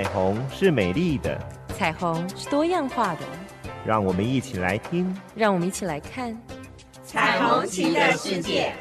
[0.00, 1.38] 彩虹是美丽的，
[1.76, 3.20] 彩虹是多样化的。
[3.84, 6.34] 让我们一起来听，让我们一起来看
[7.04, 8.72] 彩虹旗的世界。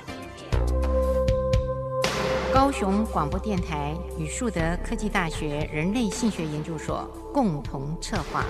[2.54, 8.46] 高雄广播电台与树德科技大学人类性学研究所共同策划。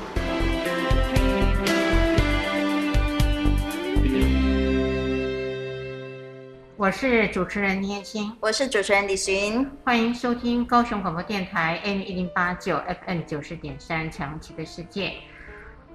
[6.80, 15.12] 我是主持人倪燕青，我是主持人李寻，欢迎收听高雄广播电台 AM 一零八九 FM 九十点三强奇的世界。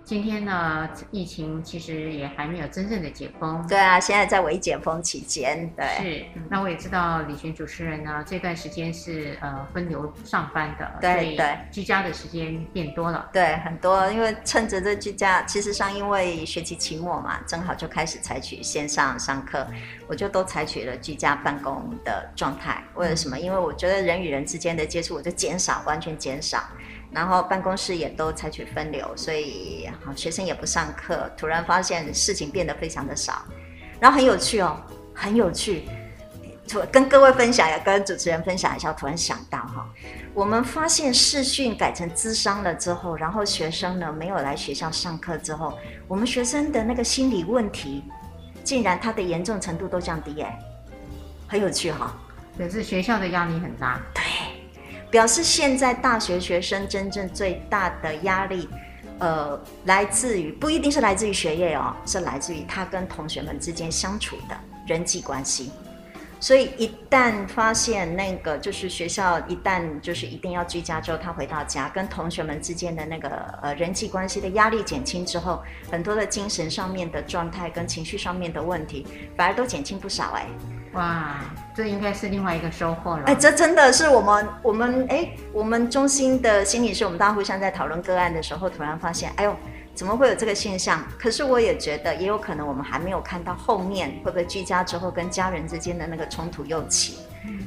[0.05, 3.67] 今天呢，疫情其实也还没有真正的解封。
[3.67, 5.67] 对啊，现在在微解封期间。
[5.75, 6.27] 对，是。
[6.51, 13.31] 那我也知道李寻主持人呢，这段时间是呃分流上班的，对对，居家的时间变多了。
[13.33, 19.67] 对，很多，因为趁着这居家，其实上因为学期期末嘛，正好就开始采取线上上课，
[20.06, 22.84] 我就都采取了居家办公的状态。
[22.95, 23.39] 为了什么？
[23.39, 26.62] 因为我觉得人与人之间的接触，我就减少，完全减少。
[27.15, 31.31] 然后办公室也都采取分流，所以好学生也不上课。
[31.37, 33.43] 突然发现事情变得非常的少，
[34.01, 34.77] 然后很有趣哦，
[35.15, 35.84] 很有趣。
[36.91, 38.91] 跟各位分享，也跟主持人分享一下。
[38.93, 39.87] 突然想到哈，
[40.33, 45.78] 我们发现视讯改成咨商了之后，然后学生呢没有来学校上课之后，
[46.09, 48.03] 我们学生的那个心理问题，
[48.65, 50.51] 竟然他的严重程度都降低耶，
[51.47, 52.17] 很有趣哈。
[52.56, 54.01] 可是学校的压力很大。
[54.15, 54.23] 对。
[55.15, 58.69] 表示现在大学学生真正最大的压力，
[59.21, 65.71] 呃，来自于不一定是来自于学业哦，是来自于他跟同学们之间相处的人际关系。
[66.41, 73.31] 所以一旦发现那个就是学校一旦就是一定要居家之后，他回到家跟同学们之间的那个
[73.62, 75.62] 呃人际关系的压力减轻之后，
[75.93, 79.06] 很多的精神上面的状态跟情绪上面的问题
[79.37, 80.45] 反而都减轻不少哎。
[80.95, 81.41] 哇，
[81.75, 83.25] 这应该是另外一个收获了。
[83.27, 89.56] 哎，这真的是我们我们哎，我们中心的心理师，我们大家互相在讨论个案的时候，突然发现，哎呦，
[89.94, 91.05] 怎么会有这个现象？
[91.19, 97.19] 可是我也觉得，也有可能我们还没有看到后面会不会居家之后跟家人之间的那个冲突又起。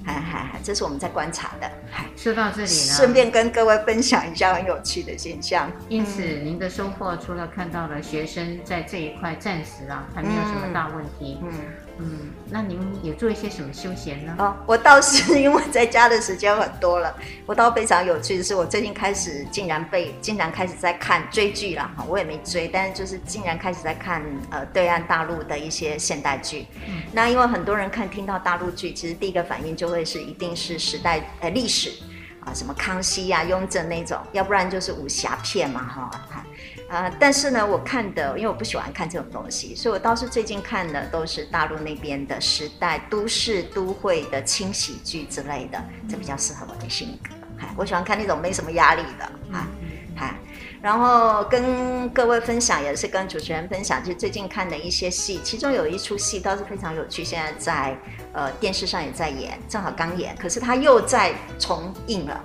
[0.06, 1.70] 嗨嗨嗨，这是我们在观察的。
[2.16, 5.70] 说到这里呢，顺便跟各位分享一下很有趣的现象。
[5.90, 11.52] 因此，嗯、您的收获除了看到了学生在这一块暂时啊还没有什么大问题，嗯。
[11.52, 14.36] 嗯嗯，那您有做一些什么休闲呢？
[14.38, 17.16] 哦，我倒是 因为在家的时间很多了，
[17.46, 24.22] 我倒非常有趣的是，我最近开始竟然被竟然开始在看追剧了哈，我也没追，但是就是竟然开始在看
[24.52, 26.68] 呃对岸大陆的一些现代剧。
[26.88, 31.92] 嗯，那因为很多人看听到大陆剧，其实第一个反应就会是一定是时代呃历史
[32.42, 36.12] 啊，什么康熙呀、啊、雍正那种，要不然就是武侠片嘛哈。
[36.90, 47.36] 啊、呃，但是呢，我看的，因为我不喜欢看这种东西，所以我倒是最近看的都是大陆那边的时代都市都会的轻喜剧之类的，这比较适合我的性格。
[47.58, 49.64] 嗨，我喜欢看那种没什么压力的，嗨
[50.16, 50.36] 嗨。
[50.80, 57.98] 然后跟各位分享，也是跟主持人分享，就最近看的一些戏，其中有一出戏倒是非常有趣，现在在
[58.32, 62.42] 呃电视上也在演，正好刚演，可是它又在重映了。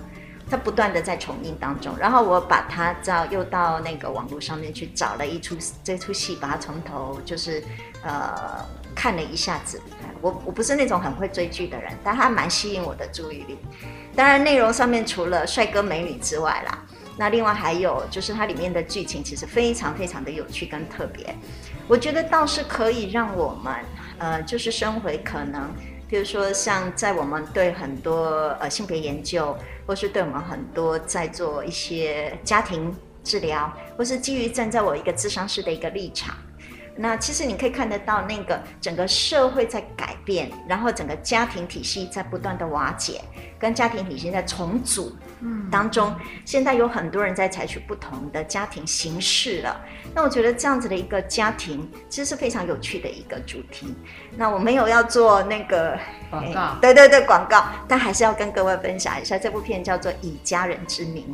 [0.53, 7.65] 它不断的在重映当中，然后我把它到又到那个网络上面去找了一出这出戏，把它从头就是
[8.05, 8.63] 呃
[8.95, 9.81] 看了一下子。
[10.21, 13.57] 我我不是那种很会追剧的人，但它蛮吸引我的注意力。
[14.15, 16.85] 当然内容上面除了帅哥美女之外啦，
[17.17, 21.35] 那另外还有就是它里面的剧情其实非常非常的有趣跟特别。
[21.89, 23.75] 我觉得倒是可以让我们
[24.19, 25.71] 呃就是生回可能。
[26.13, 29.57] 比如说，像在我们对很多呃性别研究，
[29.87, 36.37] 或是对我们很多在做一些家庭治疗，或是基于站在我一个智商师的一个立场。
[36.95, 43.21] 那其实你可以看得到，那个整个社会在改变，然后整个家庭体系在不断的瓦解，
[43.59, 49.81] 跟家庭体系在重组嗯当中，嗯，现在有很多人在采取不同的家庭形式了。
[50.15, 53.95] 那我觉得这样子的一个家庭，其实是非常有趣的一个主题。
[54.37, 55.99] 那我没有要做那个
[56.31, 61.25] 广告，对对对，广告，但还是要跟各位分享一下，这部片叫做《以家人之名》。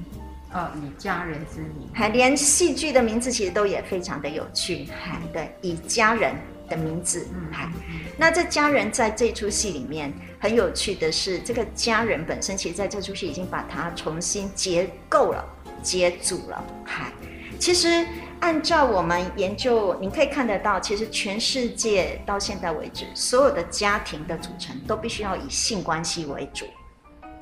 [0.53, 6.35] 哦，以家人之名，还连戏剧的名字其实都也非常的有趣，还对，以家人
[6.69, 7.71] 的名字，嗯，还，
[8.17, 15.45] 那这家人在这出戏里面很有趣的是，这个家人本身其实在这出戏已经把它重新结构了、
[15.83, 17.13] 结组了，还，
[17.59, 18.07] 其实
[18.41, 26.65] 按照我们研究，你可以看得到，其实全世界到现在为止，所有的家庭的组成都必须要以性关系为主。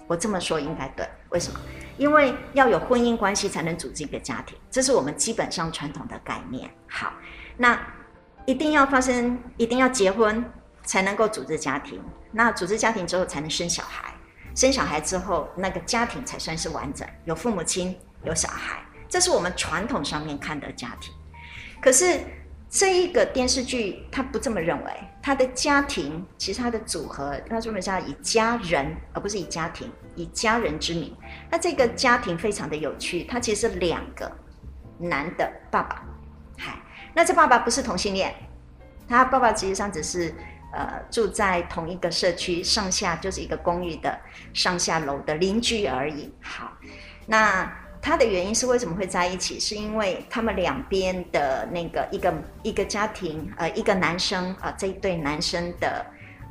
[0.09, 1.61] 我这么说应该对，为什么？
[1.97, 6.71] 因为要有婚姻关系才能组织一个家庭，这是我们基本上传统的概念。
[6.89, 7.13] 好，
[7.57, 7.79] 那
[8.45, 10.45] 一定要发生，一定要结婚
[10.85, 12.03] 才能够组织家庭。
[12.33, 14.13] 那组织家庭之后才能生小孩。
[14.55, 17.95] 生小孩之后，那个家庭才算是完整，有父母亲，
[18.25, 21.13] 有小孩，这是我们传统上面看的家庭。
[21.79, 22.21] 可是
[22.71, 24.91] 这一个电视剧，他不这么认为，
[25.23, 31.15] 他的家庭其实他的组合，他专门叫以家人，而不是以家庭，以家人之名。
[31.49, 34.31] 那这个家庭非常的有趣，他其实是两个
[34.99, 36.03] 男的爸爸，
[36.59, 36.77] 嗨，
[37.15, 38.35] 那这爸爸不是同性恋，
[39.09, 40.35] 他爸爸实际上只是。
[40.73, 44.19] 呃，住在同一个社区，上下就是一个公寓的
[44.53, 46.31] 上下楼的邻居而已。
[46.43, 46.71] 好，
[47.25, 47.73] 那
[48.03, 49.59] 他的原因是为什么会在一起？
[49.59, 56.05] 是因为他们两边的那个一个一个家庭，呃，一个男生啊、呃，这一对男生的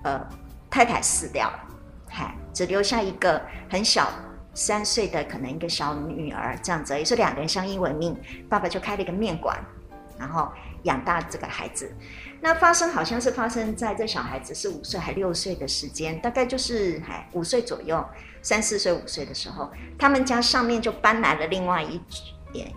[0.04, 0.28] 呃
[0.72, 1.60] 太太死掉了，
[2.54, 4.10] 只留下一个很小
[4.54, 8.16] 三岁的可能一个小女儿，这样子，也是两个人相依为命。
[8.50, 9.60] 爸爸就开了一个面馆，
[10.18, 10.50] 然后
[10.84, 11.94] 养大这个孩子。
[12.40, 17.02] 那发生好像是发生在这小孩子是五岁还六岁的时间，大概就是
[17.34, 18.06] 五岁左右，
[18.42, 22.00] 三四岁五岁的时候，他们家上面就搬来了另外一
[22.54, 22.72] 也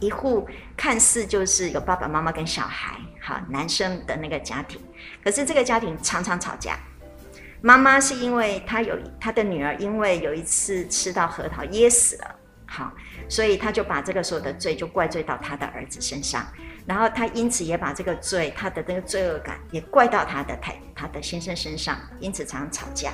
[0.00, 0.46] 一户
[0.76, 4.80] 看似就是有爸爸妈妈跟小孩，好男生的那个家庭，
[5.22, 6.76] 可是这个家庭常常吵架。
[7.66, 12.34] 妈妈是因为她有她的女儿，因为有一次吃到核桃噎死了，
[12.66, 12.92] 好，
[13.26, 16.46] 所以他就把这个所有的罪就怪罪到他的儿子身上。
[16.84, 23.10] 然后他因此也把这个罪，他的那个罪恶感也怪到他的太他的先生身上，因此常常吵架。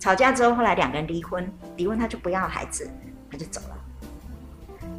[0.00, 2.90] 吵架之后，后来两个人离婚，离婚他就不要孩子，
[3.30, 3.78] 他就走了，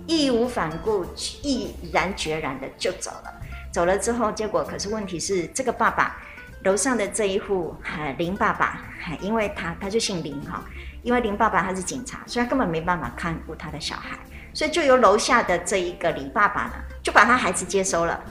[0.07, 1.05] 义无反顾、
[1.43, 3.33] 毅然决然的就走了。
[3.69, 6.21] 走了之后，结果可是问题是，这个爸爸
[6.63, 7.75] 楼上的这一户
[8.17, 8.81] 林爸爸，
[9.19, 10.63] 因为他他就姓林哈，
[11.03, 14.17] 因为林爸爸他是警察，所以他根本没办法看顾他的小孩。
[14.53, 18.21] 所以就由楼下的这一个李爸爸呢，就把他孩子接收了。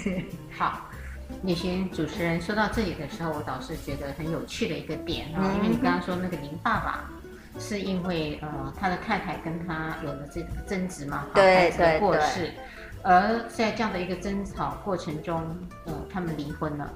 [0.56, 0.88] 好，
[1.42, 7.10] 李寻主持人说到这里的时候，我倒是觉得很有趣的一个点啊，因为你刚刚说那个林爸爸，
[7.58, 12.54] 是因为呃他的太太跟他有了这个争执嘛，对对过世，
[13.02, 15.44] 而在这样的一个争吵过程中，
[15.84, 16.90] 呃他们离婚了。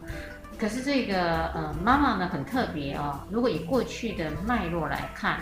[0.61, 5.39] 可是这个呃妈妈呢很特别哦，如果以过去的脉络来看。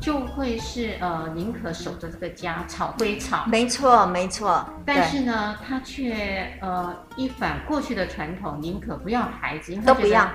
[0.00, 4.68] 就会是呃，宁可守着这个家，吵归吵，没错没错。
[4.84, 10.28] 但是呢，他却呃一反过去的传统，宁可不要孩子，都不要，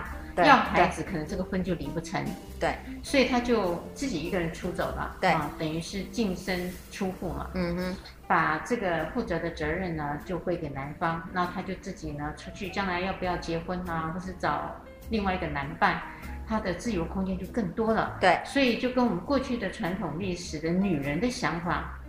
[0.45, 2.23] 要孩子可能这个婚就离不成。
[2.59, 5.15] 对，所以他就自己一个人出走了。
[5.21, 7.49] 对，啊，等于是净身出户嘛。
[7.53, 7.95] 嗯哼，
[8.27, 14.75] 把这个负责的责任呢就归给男方，那他就自己呢出去，将来要不要结婚啊，或是找
[15.09, 16.01] 另外一个男伴。
[16.47, 21.99] 他的自由空间就更多了，对，所以就跟我们过去的传统历史的女人的想法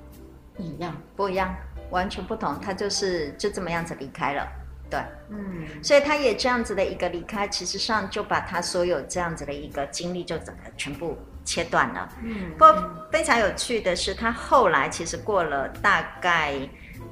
[0.57, 1.55] 一样，不一样，
[1.91, 2.59] 完全不同。
[2.59, 4.49] 他就是就这么样子离开了，
[4.91, 5.01] 对，
[5.31, 12.09] 嗯，所以他也这样子的一个离开，其实上就把他所有这样子的一个经历就整个全部切断了。
[12.23, 16.55] 嗯，不过非常有趣的是，他后来其实过了大概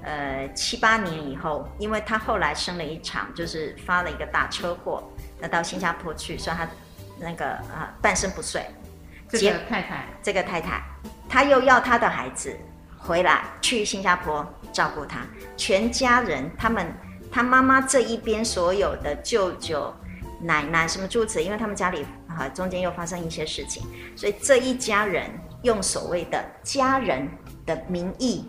[0.03, 5.03] 呃七八年以后，因为他后来生了一场，就是发了一个大车祸，
[5.41, 6.69] 那到新加坡去，所以他。
[7.21, 8.63] 那个啊，半身不遂，
[9.29, 10.81] 这个太太，这个太太，
[11.29, 12.57] 他又要他的孩子
[12.97, 15.27] 回来去新加坡照顾他，
[15.57, 16.87] 全家人，他们，
[17.39, 19.95] 他妈妈这一边所有的舅舅、
[20.43, 23.87] 奶奶什么诸如此，因为他们家里啊中间又发生一些事情，
[24.17, 25.31] 所以这一家人
[25.63, 27.29] 用所谓的家人
[27.65, 28.45] 的名义，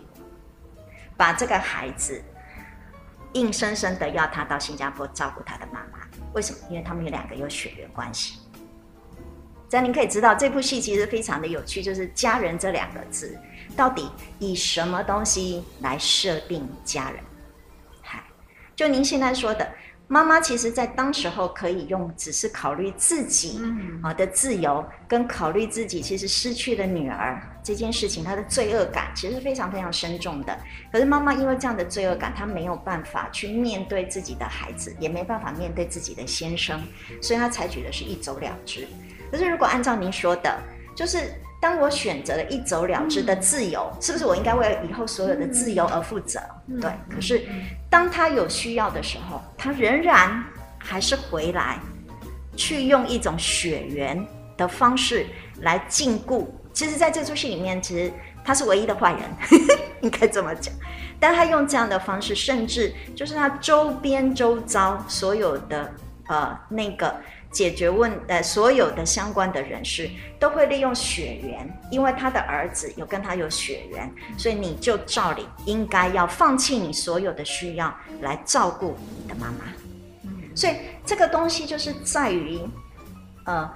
[1.16, 2.20] 把这个孩子
[3.34, 6.00] 硬生生的要他到新加坡照顾他的妈妈。
[6.32, 6.58] 为什么？
[6.68, 8.40] 因为他们有两个有血缘关系。
[9.68, 13.38] 这样您可以知道，这部戏其实非常的有趣，就是“家人”这两个字，
[13.76, 14.10] 到底
[14.40, 17.20] 以什么东西来设定家人？
[18.80, 19.70] 嗨，就您现在说的，
[20.08, 23.60] 妈妈其实在当时候可以用，只是考虑自己
[24.02, 30.58] 啊的自由，跟考虑自己其实失去了女儿这件事情，她的罪恶感其实是非常非常深重的。
[30.90, 36.80] 可是妈妈因为这样的罪恶感，她没有办法去面对自己的孩子，也没办法面对自己的先生，
[37.20, 38.88] 所以她采取的是一走了之。
[39.30, 40.58] 可是，如果按照您说的，
[40.96, 46.40] 就是当我选择了一走了之的自由，嗯、是不是我应该为以后所有的自由而负责？
[46.68, 46.90] 嗯、对。
[47.14, 47.44] 可是，
[47.90, 50.42] 当他有需要的时候，他仍然
[50.78, 51.78] 还是回来，
[52.56, 54.26] 去用一种血缘
[54.56, 55.26] 的方式
[55.60, 56.46] 来禁锢。
[56.72, 58.10] 其实，在这出戏里面，其实
[58.42, 59.20] 他是唯一的坏人，
[60.00, 60.72] 应该这么讲。
[61.18, 65.92] 但他用这样的方式，甚至就是他周边周遭所有的
[66.28, 67.14] 呃那个。
[67.50, 79.64] 解决问呃，所有的相关的人士都会利用血缘，因为他的儿子有跟他有血缘，所以你就照理应该要放弃你所有的需要来照顾你的妈妈。
[80.54, 82.60] 所以这个东西就是在于，
[83.44, 83.68] 呃，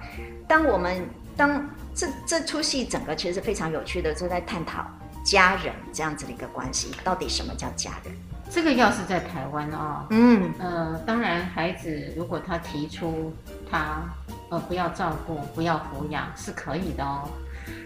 [0.47, 1.05] 当我们
[1.35, 4.85] 当这这出戏整个其实非常有趣的，就在探讨
[5.25, 8.13] 家人这样子的一个关系，到底什么叫家人？
[8.51, 13.33] 这个要是在台湾啊、哦，嗯，呃，当然孩子如果他提出
[13.69, 14.03] 他
[14.49, 17.29] 呃不要照顾、不要抚养是可以的哦。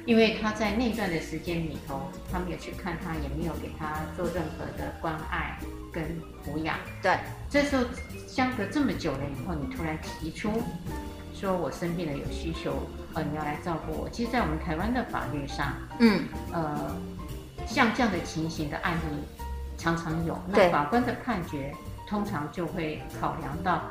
[0.06, 5.58] 因为他在那段的时间里头，他没有去看他，也没有给他做任何的关爱
[5.92, 6.04] 跟
[6.44, 6.76] 抚养。
[7.02, 7.18] 对，
[7.50, 7.86] 这时候
[8.28, 10.64] 相隔这么久了以后，你突然提出
[11.34, 14.10] 说我生病了有需求，呃，你要来照顾我。
[14.10, 16.94] 其实，在我们台湾的法律上，嗯，呃，
[17.66, 19.24] 像这样的情形的案例
[19.78, 20.38] 常常有。
[20.48, 21.74] 那法官的判决
[22.08, 23.84] 通常就会考量到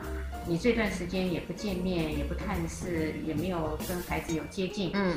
[0.49, 5.17] 你这段时间也不见面，也不探视，也没有跟孩子有接近，嗯。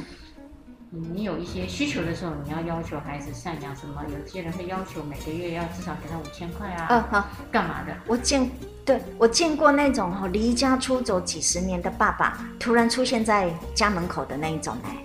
[0.93, 4.03] 你有一些需求的时候，你要要求孩子赡养什么？
[4.09, 6.87] 有些人会要求每个月要至少给他五千块啊。
[6.89, 7.95] 嗯，好，干嘛的？
[8.05, 8.51] 我见，
[8.83, 14.97] 对，我见过那种哈离家出走几十年的爸爸，突然出现在家门口的那一种哎，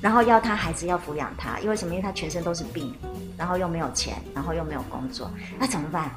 [0.00, 1.92] 然后要他孩子要抚养他，因为什么？
[1.92, 2.94] 因为他全身都是病，
[3.36, 6.12] 然后又没有钱，然后又没有工作，那怎么办？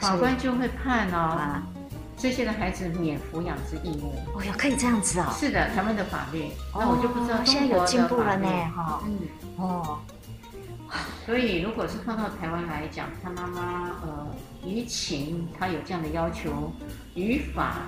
[0.00, 1.16] 法官就会判哦。
[1.16, 1.62] 啊
[2.24, 5.26] 这些的孩子免抚养之义务，哦哟，可以这样子哦。
[5.38, 9.18] 是的，他们的法律，那我就不知道现在有进步了呢，哈，嗯，
[9.58, 9.98] 哦，
[11.26, 14.26] 所以如果是放到台湾来讲，他妈妈呃，
[14.66, 16.72] 于情他有这样的要求，
[17.14, 17.82] 于法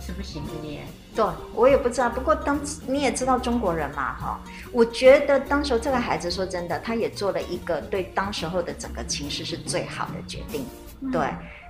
[0.00, 0.82] 是不行的耶。
[1.14, 1.24] 对，
[1.54, 2.58] 我也不知道，不过当
[2.88, 4.40] 你也知道中国人嘛，哈，
[4.72, 10.66] 我觉得当时候这个孩子说真的，他也做了一个对当时候的整个情势是最好的决定，
[11.12, 11.22] 对。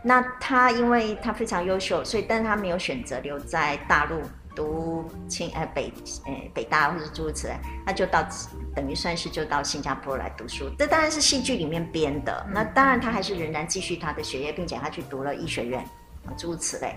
[0.03, 4.23] 嗯那他因为他非常优秀，所以但他没有选择留在大陆
[4.57, 5.93] 读清呃北
[6.27, 7.55] 呃北大或者诸如此类，
[7.85, 8.27] 他就到
[8.75, 10.71] 等于算是就到新加坡来读书。
[10.79, 12.47] 这当然是戏剧里面编的。
[12.51, 15.81] 那当然他还是仍然继续他的学业，并且他去读了医学院
[16.25, 16.95] 啊诸如此类。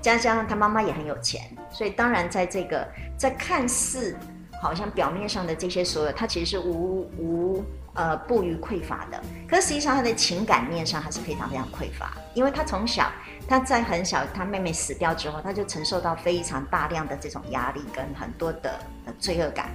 [0.00, 4.16] 加上他妈妈也很有钱，所以当然在这个在看似
[4.62, 7.62] 好像表面上的这些所有，他其实是无无。
[7.96, 13.10] 呃，不予匮乏的，可实际上他的情感面上还是非常非常匮乏，因为他从小
[13.48, 18.78] 他在很小，他妹妹死掉之后，他就承受到非常大量的这种压力跟很多的
[19.18, 19.70] 罪恶感。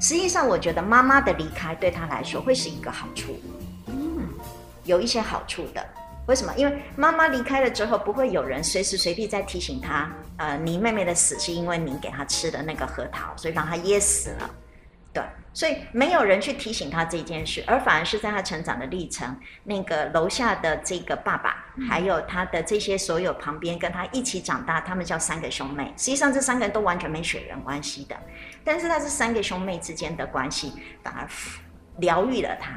[0.00, 3.40] 实际上，我觉得妈妈的离开对他来说会是一个好处，
[3.86, 4.28] 嗯，
[4.84, 5.82] 有一些好处的。
[6.26, 6.52] 为什么？
[6.56, 14.50] 因为妈妈离开了之后，不会有人随时随地在提醒他，呃，你妹妹的死是因为你给她吃的那个核桃，所以让她噎死了。
[15.52, 25.92] 对，所以没有人去提醒他这件事，而反而是在他成长的历程，那个楼下的这个爸爸，还有他的这些所有旁边跟他一起长大，他们叫三个兄妹。
[25.96, 28.16] 实际上这三个人都完全没血缘关系的，
[28.64, 31.28] 但是他是三个兄妹之间的关系，反而
[31.98, 32.72] 疗愈了他。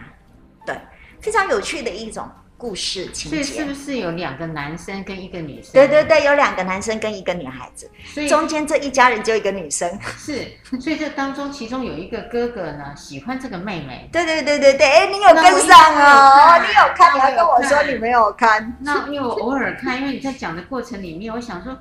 [0.65, 0.77] 对，
[1.22, 2.29] 非常有趣的一种。
[2.65, 5.72] 故事情节，是不是有两个男生跟一个女生？
[5.72, 9.88] 对对对，有两个男生跟一个女孩子，所以中间这一家人就一个女生。
[10.17, 10.48] 是，
[10.81, 14.10] 所以这当中其中有一个哥哥呢，喜欢这个妹妹。
[14.12, 18.75] 对对对对对，哎，你有跟上哦，你有看，你要跟我说你没有看。
[18.79, 21.77] 那因为我偶尔看，因为你在讲的过程里面，我想说，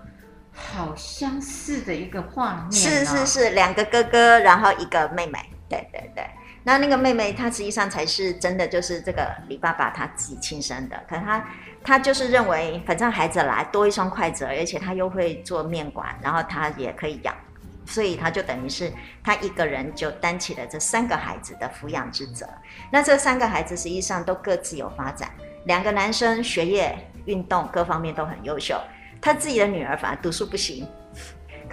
[0.52, 2.72] 好相似的一个画面。
[2.72, 5.38] 是是是，两个哥哥，然后一个妹妹。
[5.66, 6.22] 对对对。
[6.66, 10.98] 那那个妹妹，她实际上才是真的，就是这个李爸爸他自己亲生的。
[11.06, 11.46] 可是他，
[11.84, 17.36] 他就是认为，反正孩子来多一双筷子，而且他又会做面馆，然后他也可以养，
[17.84, 18.90] 所以他就等于是
[19.22, 22.48] 他一个人就担起了这三个孩子的抚养之责。
[22.90, 25.28] 那这三个孩子实际上都各自有发展，
[25.66, 28.80] 两个男生学业、运动各方面都很优秀，
[29.20, 30.88] 他自己的女儿反而读书不行。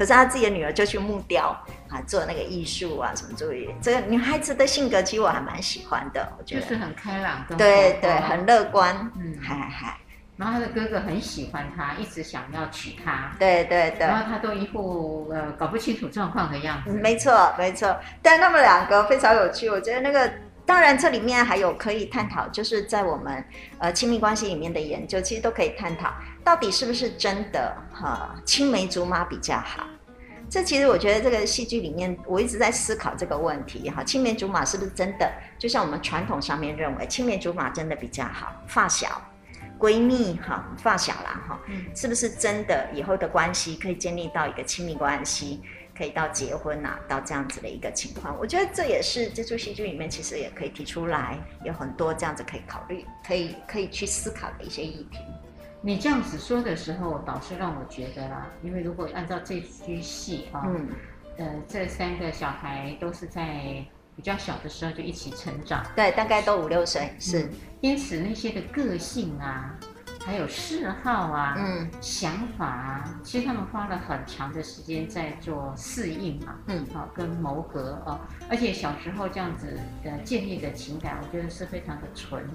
[0.01, 1.55] 可是他自己的女儿就去木雕
[1.88, 3.70] 啊，做那个艺术啊，什么作业。
[3.79, 9.98] 这个女孩子的性格其实我还蛮喜欢的，我觉得就是很开朗，对对，很乐观，嗯，嗨嗨嗨。
[10.38, 14.08] 然后他的哥哥很喜欢他，一直想要娶她，对对对。
[14.08, 16.91] 然后他都一副呃搞不清楚状况的样子。
[16.91, 20.34] 没错没错，但他们两个非常有趣，我觉得那个
[20.65, 23.46] 当然这里面还有可以探讨，就是在我们
[23.77, 26.12] 呃亲密关系里面的研究，其实都可以探讨。
[26.44, 28.36] 到底是不是真的哈？
[28.46, 29.88] 青梅竹马比较好？
[30.50, 34.04] 这其实我觉得这个戏剧里面，我一直在思考这个问题哈。
[34.04, 35.32] 青梅竹马是不是真的？
[35.58, 38.54] 就像我们传统上面认为，青梅竹马真的比较好？
[38.68, 39.22] 发小、
[39.80, 41.60] 闺蜜哈，发小啦哈，
[41.96, 45.62] 是不是真的以后的关系可以建立到一个亲密关系，
[45.98, 48.38] 可以到结婚啊，到这样子的一个情况？
[48.38, 55.20] 我觉得这也是这出戏剧里面其实也可以提出来，有很多这样子可以考虑、可以可以去思考的一些议题。
[55.84, 60.88] 你这样子说的时候，倒是让我觉得啦，因为如果按照这出戏啊，嗯，
[61.38, 63.84] 呃，这三个小孩都是在
[64.16, 67.50] 比较小的时候就一起成长，对，大概都五六岁，是，
[67.82, 69.76] 因此那些的个性啊，
[70.24, 82.48] 还有嗜好啊，嗯，想法啊，其实他们花了很长的时间在做适应嘛，嗯，好、哦、跟磨合啊、哦，而且小时候这样子呃建立的情感，我觉得是非常的纯，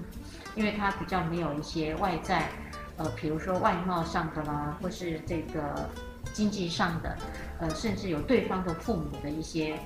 [0.55, 2.47] 因为他比较没有一些外在，
[2.97, 5.89] 呃，比如说外貌上的啦，或是这个
[6.33, 7.17] 经济上的，
[7.59, 9.79] 呃，甚至有对方的父母的一些、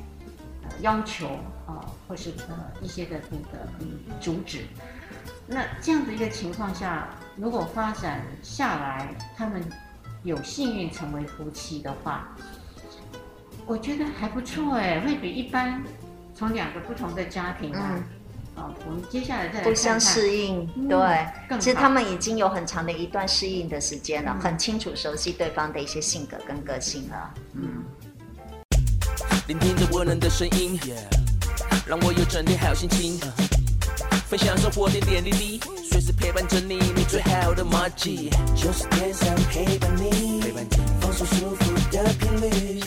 [0.64, 1.28] 呃、要求
[1.66, 4.66] 啊、呃，或是呃一些的那个嗯阻止。
[5.46, 9.62] 那这样的一个情况下，如果发展下来，他们
[10.24, 12.30] 有幸运成为夫妻的话，
[13.66, 15.84] 我觉得还不错哎，会比一般
[16.34, 18.00] 从两个不同的家庭啊，
[18.56, 27.84] 啊，我们接下来再来看看互相适应，嗯、对，更其实他们已经有很长的一段适应的时间了，嗯、很清楚熟悉对方的一些性格跟个性了，嗯。
[29.48, 30.96] 聆听着温暖的声音，yeah,
[31.86, 33.20] 让我有整天好心情。
[34.28, 38.30] 分享生活点点滴滴，随时陪伴着你，你最好的麻吉。
[38.56, 42.82] 九十点上陪伴你，陪伴你放松舒服的频率。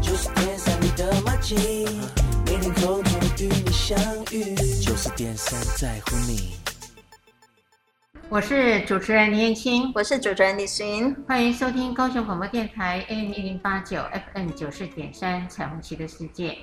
[0.00, 1.56] 就是点上你的麻吉，
[2.46, 3.98] 每天空中与你相
[4.32, 4.54] 遇。
[4.80, 6.54] 九十点三在乎你。
[8.30, 14.02] 我是主持人林燕青，我是主持人李寻，欢迎收听高雄广播电台 AM 一零八九
[14.32, 16.56] FM 九四点三彩虹旗的世界。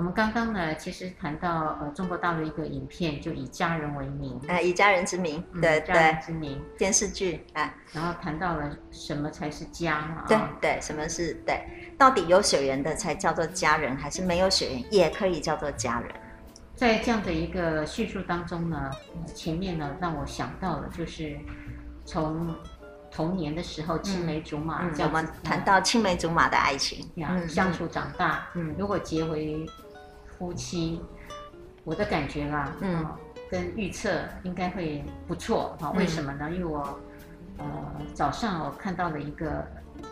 [0.00, 10.24] 我们刚刚呢，其实谈到呃中国大陆一个影片，就以家人为名，呃，以家人之名，对、家人之名电视剧啊，然后谈到了什么才是家嘛？
[10.26, 11.62] 对对，什么是对？
[11.98, 16.10] 到底有血缘的才叫做家人，还是没有血缘也可以叫做家人？
[16.74, 18.90] 在这样的一个叙述当中呢，
[19.34, 21.36] 前面呢让我想到了就是
[22.06, 22.54] 从
[23.10, 29.66] 童年的时候青梅竹马，嗯嗯、我们谈到青梅竹马的爱情，嗯、相处长大，嗯，如果结为
[30.40, 30.98] 夫妻，
[31.84, 33.06] 我的感觉啦，嗯，
[33.50, 35.90] 跟预测应该会不错啊。
[35.90, 36.50] 为什么呢？
[36.50, 36.98] 因为我
[37.58, 37.66] 呃
[38.14, 39.66] 早上我看到了一个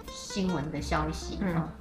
[0.07, 1.73] 新闻的消息啊，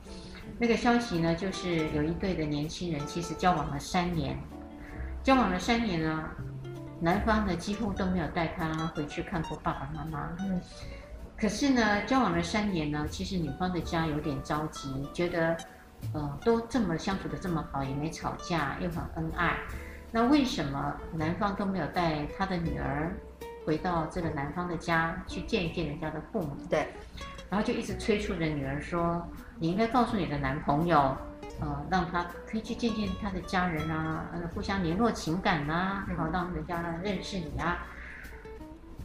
[0.58, 4.40] 那个消息呢，就是有一对的年轻人，其实交往了三年，
[5.22, 6.24] 交往了三年呢，
[7.02, 10.62] 男方呢几乎都没有带他回去看过爸爸妈妈，嗯，
[11.38, 15.58] 可是呢，交往了三年呢，其实女方的家有点着急，觉得。
[16.14, 19.58] 呃，都这么相处的这么好，也没吵架，又很恩爱，
[20.12, 23.12] 那为什么男方都没有带他的女儿
[23.66, 26.56] 回到这个男方的家去见一见人家的父母？
[26.70, 26.88] 对，
[27.50, 29.28] 然后就一直催促着女儿说
[29.60, 31.16] ：“你应该告诉你的男朋友，
[31.60, 37.86] 呃，让他可以去见见他的家人啊，呃互相联络情感啊，好让人家认识你啊。”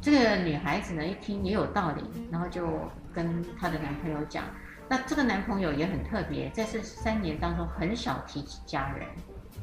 [0.01, 2.69] 这个女孩子呢，一听也有道理，然后就
[3.13, 4.45] 跟她的男朋友讲。
[4.89, 9.07] 那这个男朋友也很特别，在这三年当中很少提起家人，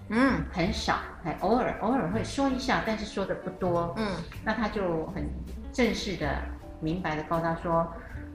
[0.10, 4.08] 嗯，很少，还偶尔偶尔会说一下，但是说的不多，嗯。
[4.44, 5.30] 那他就很
[5.72, 6.42] 正式的、
[6.82, 7.88] 明白的告诉他说，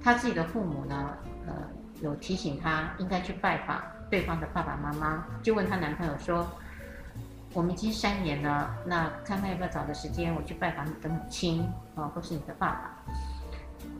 [0.03, 1.17] 他自己的父母呢，
[1.47, 1.55] 呃，
[2.01, 6.47] 有提醒他应该去拜访对方的爸爸妈妈，就问他男朋友说，
[7.53, 11.63] 我们已经三年了，那看看要不要找个时间我去拜访你的母亲
[11.97, 13.03] 啊、哦，或是你的爸爸。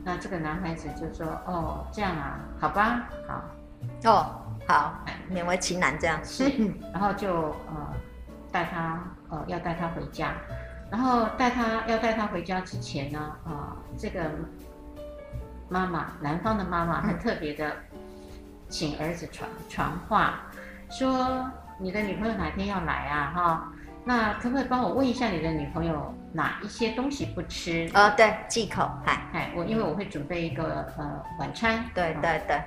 [0.03, 3.41] 那这个男孩子就说：“哦，这样啊，好吧，好，
[4.03, 6.19] 哦，好，勉为其难这样。
[6.23, 6.51] 是，
[6.93, 7.93] 然后就呃
[8.51, 10.33] 带他呃要带他回家，
[10.91, 14.29] 然后带他要带他回家之前呢，啊、呃，这个
[15.67, 17.75] 妈妈男方的妈妈很特别的
[18.69, 20.41] 请儿子传传话，
[20.89, 23.31] 说你的女朋友哪天要来啊？
[23.35, 23.71] 哈。”
[24.07, 27.89] 那可不可以帮我问一下你的女朋友哪一些东西不吃？
[27.95, 28.87] 呃、哦，对，忌口。
[29.03, 32.61] 嗨，嗨，我因为我会准备一个呃晚餐，对对对，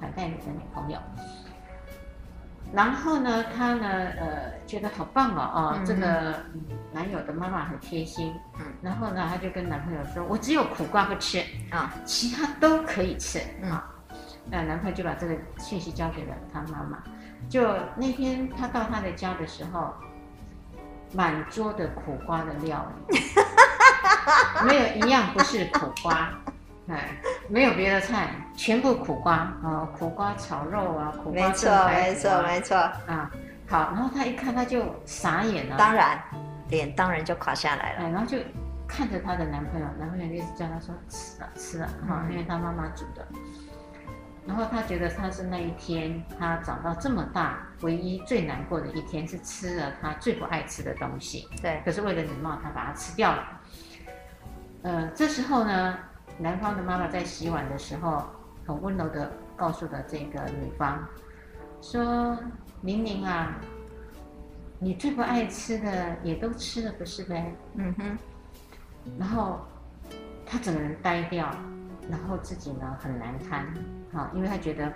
[0.00, 0.98] 款待你的女朋友。
[2.72, 3.86] 然后呢，她呢，
[4.18, 6.34] 呃，觉得好棒哦，哦，嗯、这个
[6.92, 8.34] 男友的妈妈很贴心。
[8.58, 8.66] 嗯。
[8.82, 11.40] 然后呢，她就跟男朋友说：“我只有苦瓜不吃
[11.70, 13.40] 啊，其他都可以吃。
[13.62, 13.88] 嗯”啊。
[14.50, 16.98] 那男朋友就把这个信息交给了他妈妈。
[17.48, 19.94] 就那天他到他的家的时候。
[21.12, 23.18] 满桌的苦瓜的料理，
[24.66, 26.30] 没有一样不是苦瓜，
[26.88, 27.16] 哎，
[27.48, 32.76] 没有别的菜，全部苦瓜啊、哦，苦瓜炒肉啊，苦瓜炖排骨啊，没错没错没错。
[32.76, 33.30] 啊，
[33.68, 36.18] 好，然后他一看他就傻眼了，当然，
[36.68, 38.38] 脸当然就垮下来了，哎，然后就
[38.86, 43.26] 看着她的男朋友，男朋友一直叫他说吃了吃了哈，因为他妈妈煮的。
[44.48, 51.46] 然后他觉得他是那一天他长到这么大唯一最难过的一天，是吃了他最不爱吃的东西。
[51.60, 53.60] 对，可是为了礼貌，他把它吃掉了。
[54.82, 55.98] 呃，这时候呢，
[56.38, 58.24] 男方的妈妈在洗碗的时候，
[58.66, 61.06] 很温柔的告诉了这个女方，
[61.82, 62.34] 说
[62.80, 63.60] ：“明明啊，
[64.78, 68.18] 你最不爱吃的也都吃了，不是呗？”嗯哼。
[69.18, 69.60] 然后。
[70.50, 71.54] 他整个人呆掉，
[72.08, 73.66] 然后自己呢很难堪，
[74.12, 74.92] 啊，因为她觉得，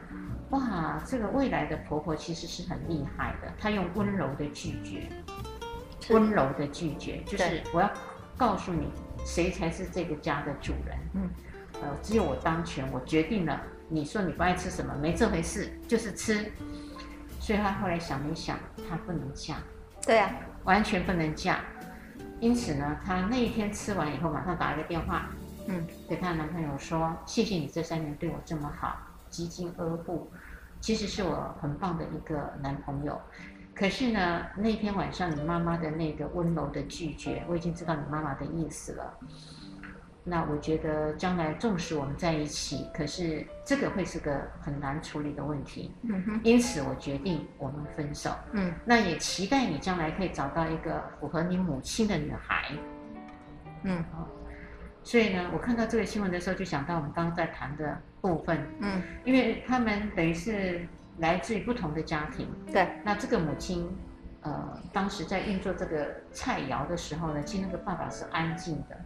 [0.51, 5.09] 哇，这个未来的婆婆其实是很厉害的，她用温柔的拒绝，
[6.11, 7.91] 温柔的拒绝，就是我要
[8.37, 8.91] 告诉你，
[9.25, 11.31] 谁才是这个家的主人，嗯，
[11.83, 16.51] 呃，只有我当权，我决定了，你说你不爱吃什么，没这回事，就是吃。
[17.39, 19.57] 所以她后来想了一想，她不能嫁，
[20.07, 21.59] 对呀、啊，完全不能嫁。
[22.41, 25.29] 因此呢，她那一天吃完以后，马上打了个电话，
[25.67, 28.97] 嗯，给她男朋友说：“谢谢你这三年对我这么好，
[29.29, 30.31] 几经呵护，
[30.81, 33.21] 其实是我很棒的一个男朋友。
[33.75, 39.15] 可是呢，那天晚上你妈妈的那个温柔的拒绝，我已经知道你妈妈的意思了。”
[40.25, 45.93] 那我觉得将来纵使我们在一起，可是这个会是个很难处理的问题。
[46.03, 46.41] 嗯哼。
[46.45, 48.31] 因此我决定我们分手。
[48.53, 48.73] 嗯。
[48.85, 52.71] 那也期待你将来可以找到一个符合你母亲的女孩。
[53.83, 54.05] 嗯。
[55.03, 55.05] 好。
[55.05, 58.67] 所以呢，我看到这个新闻的时候，就想到我们刚刚在谈的部分。
[58.81, 59.03] 嗯。
[59.25, 60.87] 因为他们等于是
[61.19, 62.49] 来自于不同的家庭。
[62.73, 62.89] 对。
[63.05, 63.89] 那这个母亲，
[64.43, 68.97] 呃，当时在运作这个菜肴的时候呢，其实那个爸爸是安静的。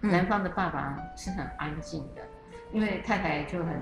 [0.00, 2.22] 男方的爸爸是很安静的，
[2.70, 3.80] 因为太太就很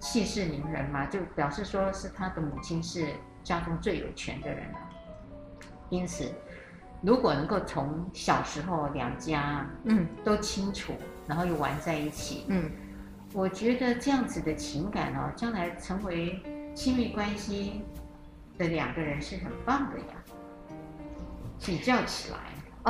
[0.00, 3.06] 气势凌人嘛，就表示说是他的母亲是
[3.44, 4.78] 家中最有权的人了。
[5.90, 6.32] 因此，
[7.02, 10.92] 如果能够从小时候两家嗯都清楚，
[11.26, 12.70] 然后又玩在一起，嗯，
[13.32, 16.42] 我觉得这样子的情感哦，将来成为
[16.74, 17.82] 亲密关系
[18.58, 20.04] 的两个人是很棒的呀。
[21.64, 22.38] 比较起来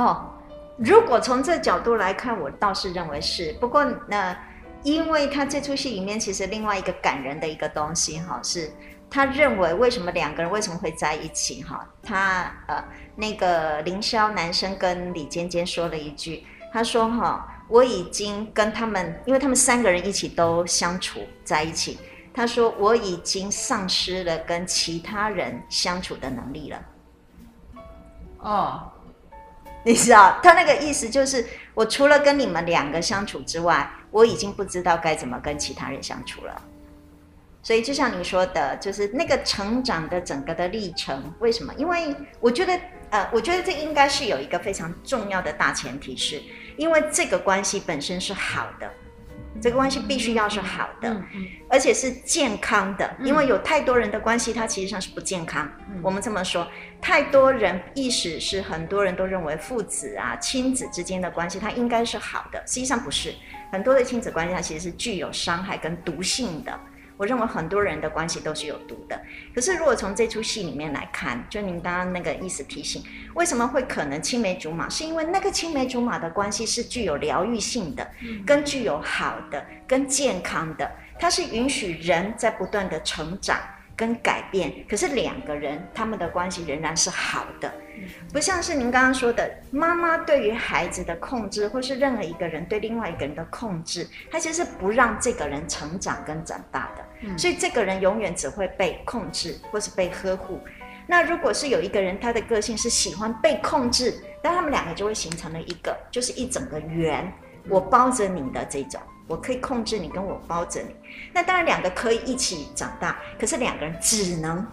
[0.03, 0.33] 哦。
[0.77, 3.53] 如果从这角度来看，我倒是认为是。
[3.59, 4.37] 不过呢，
[4.83, 8.69] 因为他这出戏里面其实另外一个感人的一个东西哈，是
[9.09, 11.87] 他认为为什么两个人为什么会在一起哈？
[12.03, 12.83] 他呃
[13.15, 21.97] 那个凌霄男生跟李尖尖说了一句，他说哈，我已经跟他们，因为他们三个人一起都相处在一起，
[22.33, 26.81] 他说我已经丧失了跟其他人相处的能力了。
[28.39, 28.91] 哦。
[29.83, 36.61] 你知道，他那个意思就是，我除了跟你们两个相处之外，我已经不知道该怎么跟其他人相处了。
[37.67, 41.73] 所以，就像你说的，就是那个成长的整个的历程，为什么？
[41.75, 46.43] 因为我觉得，呃，我觉得这应该是有一个非常重要的大前提是，是
[46.77, 48.89] 因为这个关系本身是好的。
[49.61, 55.69] 这个关系必须要是好的，嗯嗯、而且是健康的，因为有太多人的关系，它其实上是不健康。
[55.89, 56.65] 嗯、我们这么说，
[57.01, 63.35] 太多人意识是很多人都认为父子啊、亲子之间的关系，它应该是好的，实际上不是。
[63.73, 66.79] 很多的亲子关系，它其实是具有伤害跟毒性的。
[67.17, 69.19] 我认为很多人的关系都是有毒的。
[69.53, 73.03] 可是如果从这出戏里面来看，就您刚刚那个意思提醒，
[73.33, 74.87] 为什么会可能青梅竹马？
[74.87, 78.07] 是因为那个青梅竹马的关系是具有疗愈性的，
[78.45, 83.59] 跟具有好的、跟健康的，它是允许人在不断的成长
[83.95, 84.85] 跟改变。
[84.87, 87.73] 可是两个人他们的关系仍然是好的。
[88.31, 97.03] 不像是您刚刚说的，妈妈对于孩子的控制，或是任何一个人对另外一个人的控制，他其实是不让这个人成长跟长大的。
[97.21, 100.59] 嗯，所以这个人永远只会被控制或是被呵护。
[101.07, 107.31] 那如果是有一个人，他的个性是喜欢被控制，那他们两个就会形成了一个，就是一整个圆，
[107.69, 110.95] 我包着你的这种，我可以控制你，跟我包着你。
[111.33, 114.65] 那当然两个可以一起长大，可是两个人只能。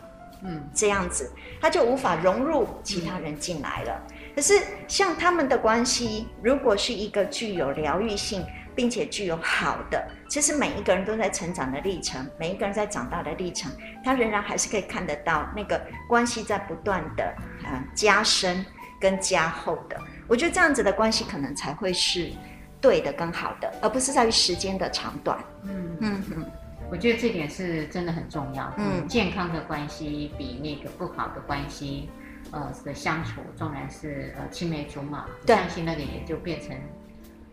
[0.46, 4.02] 嗯，这样子他就无法融入其他人进来了。
[4.34, 13.70] 可是像他们的关系，如果是一个具有疗愈性，并且具有好的，其实每一个人都在成长的历程，每一个人在长大的历程，
[14.04, 17.34] 他仍然还是可以看得到那个关系在不断的
[17.64, 18.64] 呃加深
[19.00, 19.96] 跟加厚的。
[20.26, 22.30] 我觉得这样子的关系可能才会是
[22.80, 25.38] 对的跟好的，而不是在于时间的长短。
[25.64, 26.44] 嗯嗯嗯。
[26.90, 28.72] 我觉得这点是真的很重要。
[28.76, 32.10] 嗯，健康的关系比那个不好的关系，
[32.50, 36.76] 呃的相处，纵然是呃青梅竹马，对相信那个也就变成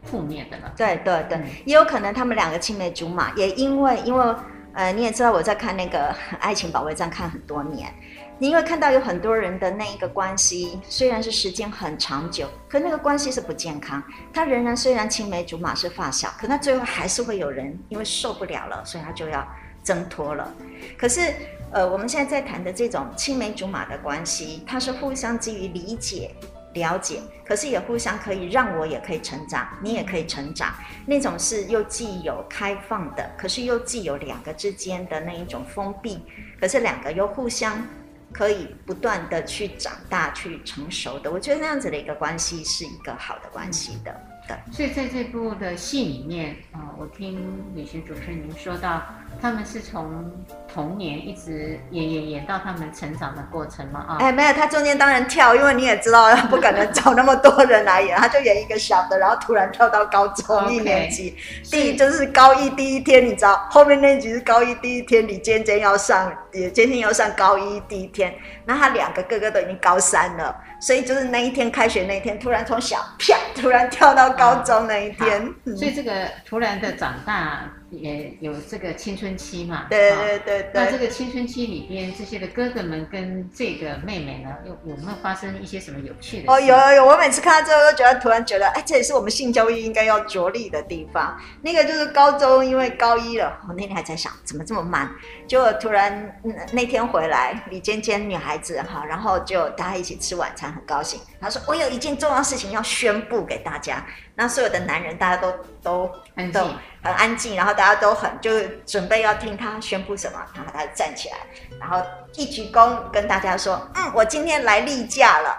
[0.04, 0.74] 负面的了。
[0.76, 4.36] 对对对，嗯、也有可能他们两个青梅竹马，也因为因为
[4.74, 6.10] 呃你也知道我在看那个
[6.40, 7.94] 《爱情保卫战》看很多年。
[8.40, 14.02] 你因为看到有很多人的那一个关系，虽然是时间很长久，可那个关系是不健康。
[14.34, 19.48] 他仍然虽然青梅竹马是发小，可他最后还是会有人因为受不了了，所以他就要
[19.84, 20.52] 挣脱了。
[20.98, 21.32] 可是，
[21.72, 26.34] 呃，我们现在在谈的这种青梅竹马的关系，它是互相基于理解、
[26.74, 30.74] 了解，可是也互相可以让我也可以成长，你也可以成长。
[31.06, 36.22] 那种是又既有开放的，可是又既有两个之间的那一种封闭，
[36.60, 37.86] 可是两个又互相。
[38.34, 44.22] 可以不断的去长大、去成熟的，我觉得那样子的一个关系是一个好的关系的。
[44.48, 49.02] 对，所以在这部的戏里面啊、呃，我听李寻主持人您说到，
[49.40, 50.32] 他们是从
[50.68, 54.18] 童年一直演演演到他们成长的过程嘛啊？
[54.20, 68.34] 哎，没有，他中间当然跳，因为你也知道，他 不可能找那么多人来演，他就演一个小的，然后突然跳到高中 一年级，okay, 第一就是高一第一天，你知道后面那集是高一第一天，李尖尖要上，也尖尖要上高一第一天，
[68.66, 70.56] 那他两个哥哥都已经高三了。
[70.82, 77.62] 所以就是那一天开学那一天，突然从小啪突然跳到高中那一天，啊嗯、所以这个突然的长大。
[77.92, 79.86] 也有这个青春期嘛？
[79.90, 80.72] 对对对对。
[80.74, 86.48] 那这个青春期里边，这些的哥哥们跟这个妹妹呢，有有没有发生一些什么有趣的事？
[86.48, 87.06] 哦，有有有！
[87.06, 91.38] 我每次看到之后，都觉得突然觉得，哎，这也是我们性教育应该要着力的地方。
[91.62, 95.10] 那个就是高中，因为高一了，我那天还在想，怎么这么慢？
[95.46, 96.40] 结果突然
[96.72, 101.20] 那天回来，李尖尖女孩子哈，然后就大家一起吃晚餐，很高兴。
[101.42, 104.06] 她说：“我有一件重要事情要宣布给大家。”
[104.42, 108.50] 那所有的男人，大家都都安静，很安静，然后大家都很就
[108.88, 111.36] 准备要听他宣布什么，然后他就站起来，
[111.80, 115.56] 然后一鞠躬跟大家说：“嗯，我今天来例假了。”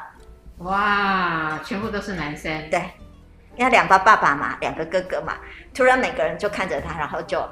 [0.66, 2.90] 哇，全部都是男生，对，
[3.54, 5.34] 因为两个爸爸嘛，两个哥哥嘛，
[5.72, 7.48] 突然每个人就看着他，然后就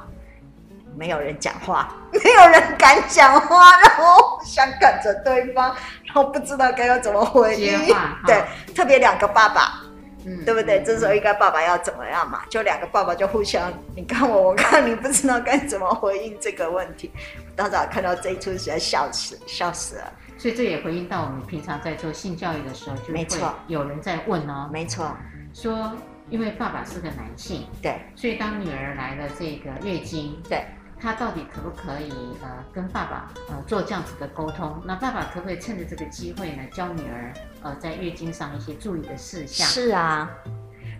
[0.96, 5.68] 没有人讲话， 没有人敢讲话，然后想看着对方，
[6.04, 7.78] 然后不知道该要怎么回应，
[8.26, 8.42] 对，
[8.74, 9.80] 特别两个爸爸。
[10.24, 10.82] 嗯，对不对？
[10.82, 12.42] 这时候应该爸爸要怎么样嘛？
[12.48, 17.10] 就两个爸爸就互相，你看我，我看你，不知道该怎么回应这个问题。
[17.54, 20.12] 当早看到这一出，实在笑死，笑死了。
[20.38, 23.26] 所以这也回应到我们平常在做性教育的时候，就会
[23.66, 25.14] 有人在问哦，没错，
[25.52, 25.92] 说
[26.30, 30.64] 因为爸爸是个男性，对，所以当女儿来了这个月经，对。
[31.00, 32.10] 他到底可不可以
[32.42, 34.82] 呃跟爸爸呃做这样子的沟通？
[34.84, 37.32] 那爸爸可不可以趁着这个机会呢，教女儿
[37.62, 39.66] 呃在月经上一些注意的事项？
[39.66, 40.30] 是啊，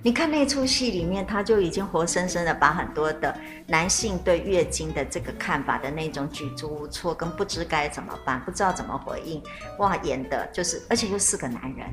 [0.02, 3.36] 你看那出戏里面，他就已经活生生的把很多的
[3.66, 9.42] 男性对月经的这个看法的那种举足无措，跟不知该怎么办，不知道怎么回应，
[9.78, 11.86] 哇，演的就是，而且又是个男人，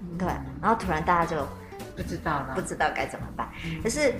[0.00, 0.26] 嗯、对，
[0.62, 1.46] 然后突然大家就
[1.94, 4.14] 不知道了，不知道该怎么办，嗯、可是。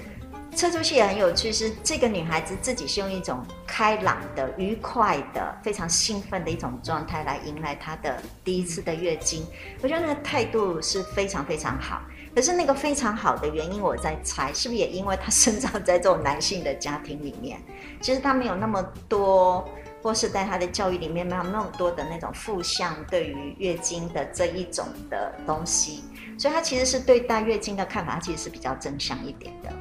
[0.55, 9.47] 这出戏也很有趣，是这个女孩子自己是用一种开朗的、愉快的、非常兴奋的一种状态来迎来她的第一次的月经。
[9.81, 12.03] 我觉得那个态度是非常非常好。
[12.35, 17.61] 可是那个非常好的原因，我在猜，是不是也因为她生长在这种男性的家庭里面？
[18.01, 19.67] 其实她没有那么多，
[20.03, 26.05] 或是在她的教育里面没有那么多的那种负向对于月经的这一种的东西，
[26.39, 29.73] 所以她其实是对待月经的看法，其实是比较正向一点的。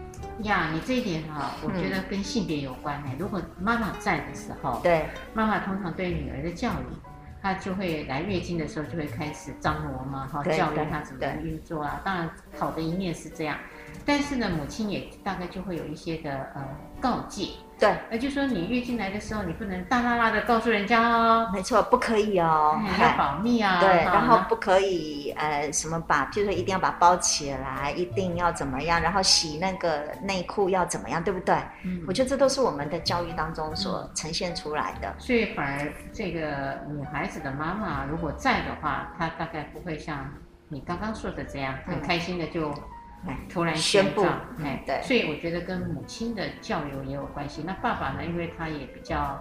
[0.44, 3.16] 呀，你这一点哈，我觉得跟性别有关哎。
[3.20, 6.86] 如果妈妈在的时候，对，妈妈通常对女儿的教育，
[7.42, 12.00] 她就会来月经的时候就会开始张罗嘛，哈，教育她怎么运作啊。
[12.06, 13.58] 当然，好的一面是这样，
[14.06, 16.66] 但是呢，母亲也大概就会有一些的呃
[17.02, 17.50] 告诫。
[17.80, 21.50] 对，那就说你月经来的时候，你不能大剌剌的告诉人家哦。
[21.54, 23.80] 没错，不可以哦，要保密啊。
[23.80, 31.56] 对，然后不可以呃什么把，就是说一定要把包起来，一定要怎么样，然后洗那个内裤要怎么样，对不对？
[31.86, 35.16] 嗯，我觉得这都是我们的教育当中所呈现出来的。
[35.18, 40.30] 所以反而这个女孩子的妈妈如果在的话，她大概不会像
[40.68, 42.74] 你刚刚说的这样很开心的就。
[43.50, 44.26] 突然宣布，
[44.64, 47.64] 哎，对，所以我觉得跟母亲的教育也有关系。
[47.66, 48.24] 那爸爸呢？
[48.26, 49.40] 因为他也比较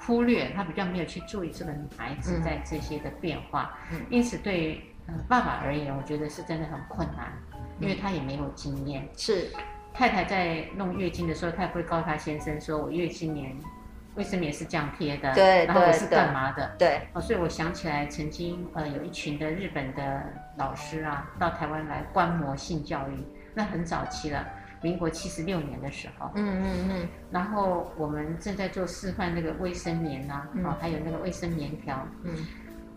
[0.00, 4.82] 忽略，他比较没有去注意这个女孩子在这些的变化，嗯，因此对
[5.28, 7.32] 爸爸而言，我觉得是真的很困难，
[7.80, 9.08] 因为他也没有经验。
[9.16, 9.50] 是
[9.94, 13.56] 太太在弄月经的时候，他也会告诉他先生说：“我月经年。”
[14.16, 16.74] 卫生棉是这样贴的，对，然后我是干嘛的？
[16.78, 20.22] 对，哦，所以我想起来，曾经呃有一群的日本的
[20.56, 24.46] 老师啊，到台湾来观摩性教育，那很早期了，
[24.80, 32.34] 民国七十六年的时候，嗯嗯嗯，然后我们正在做示范那个卫生棉啊，哦，还有那个卫生棉条，嗯，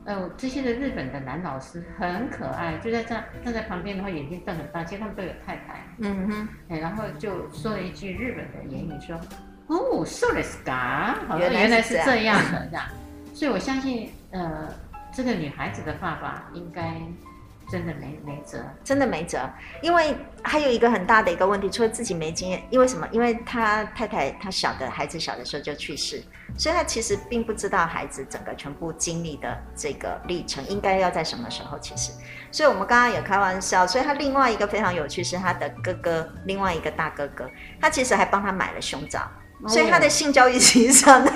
[0.05, 9.19] 呃，这些的日本的男老师很可爱，就在站站在旁边的话，眼睛瞪很大，其实他们都有太太，嗯哼，哎，然后就说了一句日本的言语说。
[9.68, 11.38] 哦，そうですか？
[11.38, 12.84] 原来是这样的，这样，
[13.34, 14.68] 所以我相信，呃，
[15.12, 17.00] 这个女孩子的爸爸应该
[17.70, 19.40] 真的没没辙，真的没辙，
[19.80, 23.08] 因为还有一个很大的一个问题，除了自己没经验，因为什么？
[23.10, 26.22] 因为他太太他小的孩子小的时候就去世，
[26.58, 31.78] 所以他其实并不知道孩子整个全部经历的这个历程应该要在什么时候。
[31.78, 32.12] 其实，
[32.52, 39.22] 所以我们刚刚也开玩笑，所以他另外一个非常有趣是他的哥哥，另外一个大哥哥，他其实还帮他买了胸罩。
[39.67, 41.31] 所以他的性教育其实上的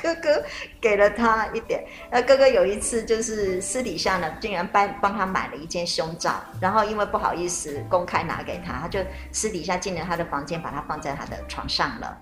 [0.00, 0.44] 哥哥
[0.80, 1.84] 给了他一点。
[2.10, 9.00] 那哥哥有一次就是私底下呢，竟然帮帮他买了一件胸罩，然后因为不好意思公开拿给他，他就
[9.32, 12.16] 私底下进了他的房间，把它放在他的床上了。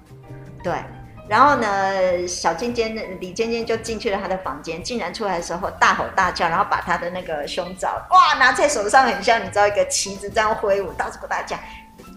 [0.62, 0.72] 对，
[1.28, 11.60] 然后呢，小尖尖李尖尖就进去了他的房间，竟然出来的时候大吼大叫，然后把他的那个胸罩哇拿在手上，很像你知道一个旗子这样挥舞，到处跟大家讲。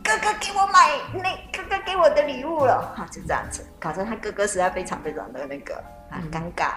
[0.08, 5.76] 哥哥给我买那哥哥给我的礼物了，哈，就这样子，搞得他哥哥实在非常非常的那个
[6.10, 6.76] 啊尴尬。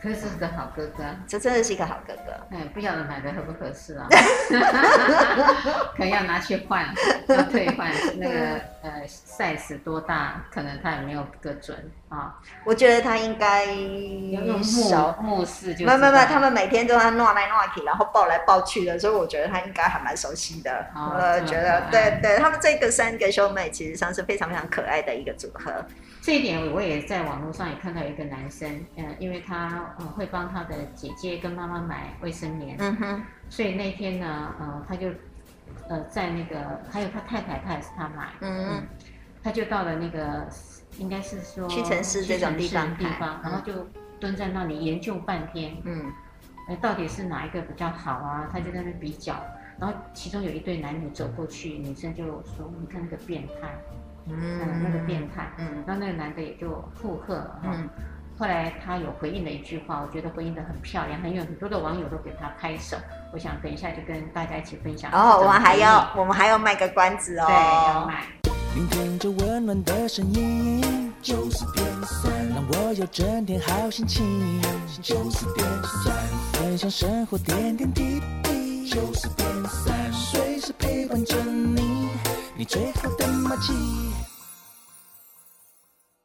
[0.00, 2.56] 可是是个好哥哥，这真的是一个好哥哥。
[2.56, 4.06] 哎，不晓得买的合不合适啊？
[5.96, 6.86] 可能要拿去换，
[7.26, 11.76] 要退换那个呃 size 多大，可能他也没有个准
[12.08, 12.38] 啊。
[12.64, 15.84] 我觉得他应该用手目视就。
[15.84, 20.86] 没有没有，他们每天都要弄来弄去，然后抱来抱去的，所以我觉得他应该还蛮熟悉的。
[20.94, 25.84] 哦、我觉得对对，他们这个三个兄妹其实上是非常非常可爱的一个组合。
[26.20, 35.08] 这一点我也在网络上也看到一个男生，嗯，因为他呃会帮他的姐姐跟妈妈买卫生棉，嗯哼，所以那天呢，呃，他就
[35.88, 38.86] 呃在那个还有他太太，他也是他买，嗯嗯，
[39.42, 40.46] 他就到了那个
[40.98, 43.86] 应该是说屈臣氏这种地方地方，然后就
[44.20, 46.12] 蹲在那里研究半天，嗯，
[46.68, 48.48] 哎，到底是哪一个比较好啊？
[48.52, 49.34] 他就在那比较，
[49.78, 53.74] 然后其中有一对男女走过去，女生就说：“你看那个变态。”
[54.30, 57.88] 嗯，那个变态，嗯，然后那个男的也就附和了，嗯，
[58.38, 62.96] 后来他有回应了一句话，我觉得回应得很漂亮，很有很多的网友都给他拍手。
[63.32, 65.10] 我想等一下就跟大家一起分享。
[65.10, 67.46] 哦，我们还要，我们还要卖个关子哦。
[67.46, 68.22] 对，要卖。
[68.76, 74.62] 聆听着温暖的声音，九四点三，让我有整天好心情。
[75.02, 75.66] 九四点
[76.04, 76.14] 三，
[76.52, 78.88] 分享生活点点滴滴。
[78.88, 82.08] 九四点三，随时陪伴着你。
[82.56, 84.07] 你最好的默契。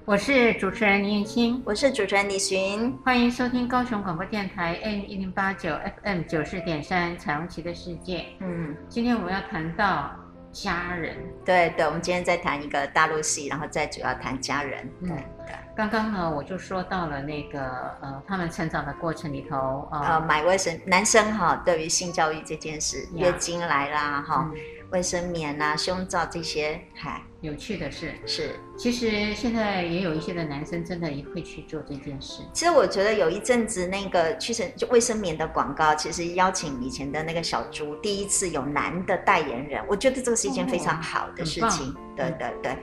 [0.06, 8.26] 我是主持人林燕青，我是主持人李寻，欢迎收听高雄广播电台 M 一零八九 FM 九四点三彩虹旗的世界。
[8.40, 10.12] 嗯，今天我们要谈到
[10.52, 11.16] 家人。
[11.46, 14.86] 对对，我们今天在谈一个大陆戏，然后再主要谈家人。
[15.00, 15.56] 对对。
[15.74, 17.62] 刚刚呢，我就说到了那个
[18.02, 24.52] 呃，他们成长的过程里头，呃，呃买卫生男生哈，对于性教育这件事，月经来啦哈。
[24.54, 24.60] 嗯
[24.92, 32.42] 卫生棉啊，胸罩这些，嗨，有趣的事，是，其实现在也有一些的男生真的也会去做这件事。
[32.54, 41.90] 其实我觉得有一阵子那个屈臣就卫生棉的广告，其实邀请以前的那个小猪，第一次有男的代言人，我觉得这个是一件非常好的事情。
[41.90, 42.78] 哦、对对对，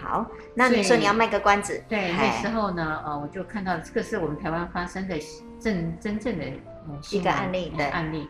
[0.00, 0.24] 好，
[0.54, 1.82] 那你说你要卖个关子？
[1.88, 5.18] 对，那时候呢，呃，我就看到这个是我们台湾发生的
[5.58, 6.44] 真真正的
[7.10, 8.28] 一个案例的案例。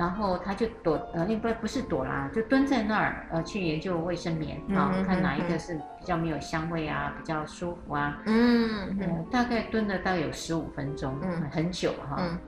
[0.00, 8.18] 然后他就躲，呃，应该不是躲啦，就蹲在那儿，呃，去研究卫生棉啊，嗯、看哪一个是比较没有香味啊，比较舒服啊。
[8.24, 12.16] 嗯，嗯、呃，大概蹲了大概有十五分钟，嗯，很久哈。
[12.18, 12.38] 嗯。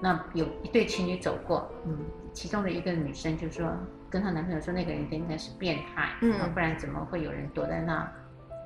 [0.00, 1.98] 那有一对情侣走过，嗯，
[2.32, 3.70] 其中的一个女生就说，
[4.08, 8.10] 跟她男朋友说，那个人应该是变态，嗯，不然怎么会有人躲在那？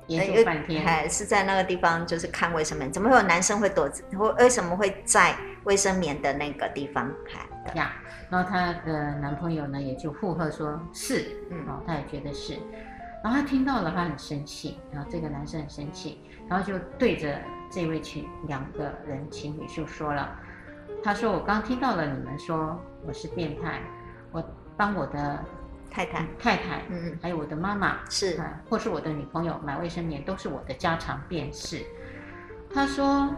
[0.07, 2.89] 研究半天，还是在那个地方，就是看卫生棉。
[2.89, 3.89] 怎么会有男生会躲？
[4.17, 7.45] 或为什么会在卫生棉的那个地方看？
[7.75, 7.93] 呀，
[8.29, 12.57] 然后她的男朋友呢，也就附和说：“是，嗯，哦，他也觉得是。”
[13.23, 14.79] 然后他听到了，他很生气。
[14.91, 16.19] 然后这个男生很生气，
[16.49, 17.39] 然后就对着
[17.71, 20.39] 这位情两个人情侣就说了
[21.03, 23.81] ：“他说我刚听到了你们说我是变态，
[24.31, 24.43] 我
[24.75, 25.39] 帮我的。”
[25.93, 31.85] 太太，太太，嗯，还有我的妈妈是，或是我的女朋友买卫生棉都是我的家常便事。
[32.73, 33.29] 他说：“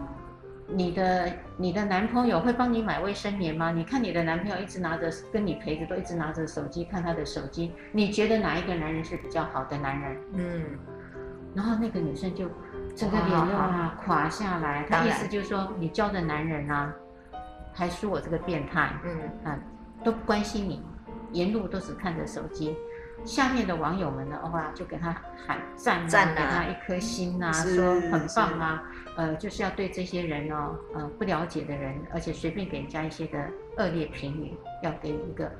[0.66, 3.70] 你的你的男朋友会帮你买卫生棉吗？
[3.70, 7.72] 你看你的男朋友一直拿着跟你陪着，都一直拿着手机看他的手机。
[7.92, 10.64] 你觉得哪一个男人是比较好的男人？”嗯，
[11.54, 12.48] 然后那个女生就
[12.96, 16.92] 整个脸又啊垮下来，她意思就是说你交的男人啊，
[17.72, 19.58] 还说我这个变态，嗯啊，
[20.02, 20.82] 都不关心你。
[21.32, 22.76] 沿路都只看着手机，
[23.24, 25.12] 下面的网友们呢，哇，就给他
[25.44, 28.84] 喊赞啊，赞啊给他一颗心啊，说很棒啊，
[29.16, 33.38] 呃，就是要对这些人哦，呃，不了解的人，而且随便给人家一些的
[33.78, 35.50] 恶劣评语，要给一个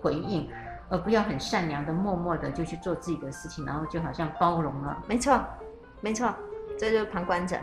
[0.00, 0.48] 回应，
[0.90, 5.02] 而不要很善良的、默默的就去做自己的事情，然后就好像包容了。
[5.08, 5.42] 没错，
[6.00, 6.34] 没错，
[6.78, 7.56] 这就是旁观者，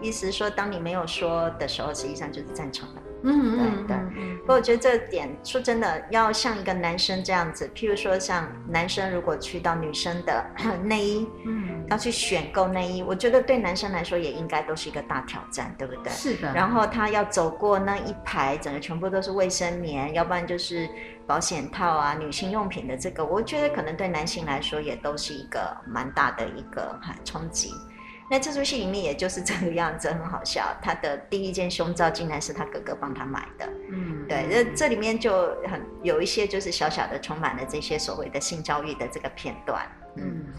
[0.00, 3.00] 意思说，当你没有说的时候，实际上就是赞成的。
[3.22, 10.44] 嗯，对对，不过我觉得这点说真的，要像一个男生这样子，譬如说像男生如果去到女生的
[10.82, 16.12] 内衣，嗯，要去选购内衣，我觉得对男生来说也应该都是一个大挑战，对不对？
[16.12, 16.52] 是的。
[16.52, 20.88] 然后他要走过那一排，整个全部都是卫生棉，要不然就是
[21.26, 27.70] 保险套啊、女性用品的这个，我觉得可能对男性来说也都是一个蛮大的一个哈冲击。
[28.32, 30.74] 那这出戏里面也就是这个样子，很好笑。
[30.80, 33.68] 他的第一件胸罩竟然是他哥哥帮他买的。
[33.90, 39.86] 嗯，对，这这里面就很有一些就是小小的充满了这些所谓的性教育的这个片段。
[40.16, 40.24] 嗯。
[40.24, 40.54] 嗯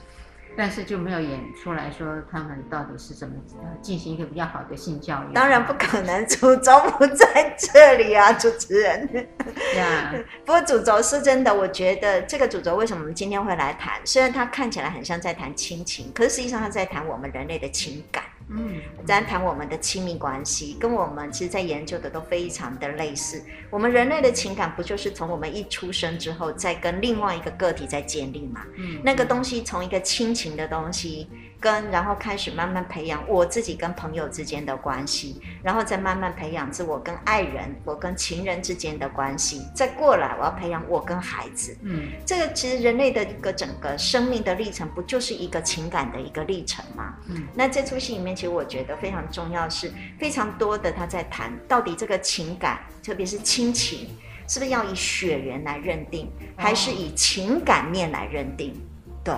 [0.56, 3.34] 但是就没有演出来说他们到底是怎么
[3.82, 5.34] 进行一个比较好的性教育。
[5.34, 9.28] 当然不可能，主轴不在这里啊，主持人。
[9.76, 10.24] 呀 Yeah.
[10.46, 14.00] 不过主轴是真的，我觉得这个主轴为什么我们今天会来谈？
[14.06, 18.24] 虽然它看起来很像在谈亲情，可是实际上它在谈我们人类的情感。
[18.50, 23.44] 嗯，咱谈我们的亲密关系，跟我们其实在研究的都非常的类似。
[23.70, 28.66] 我们人类的情感不就是从我们一出生之后，再跟另外一个个体在建立嘛？
[28.76, 31.28] 嗯，那个东西从一个亲情的东西。
[31.64, 41.78] 跟然后开始慢慢培养我自己跟朋友之间的关系，然后再慢慢培养自我跟爱人、我跟情人之间的关系，再过来我要培养我跟孩子。
[41.84, 47.16] 嗯，这个其实人类的一个整个生命的历程，不就是一个情感的一个历程吗？
[47.30, 49.90] 嗯，那这出戏里面，其实我觉得非常重要，是
[50.20, 54.10] 非常多的他在谈到底这个情感，特别是亲情，
[54.50, 58.76] 是不是要以血缘来认定，还是以情感面来认定？
[59.24, 59.34] 对，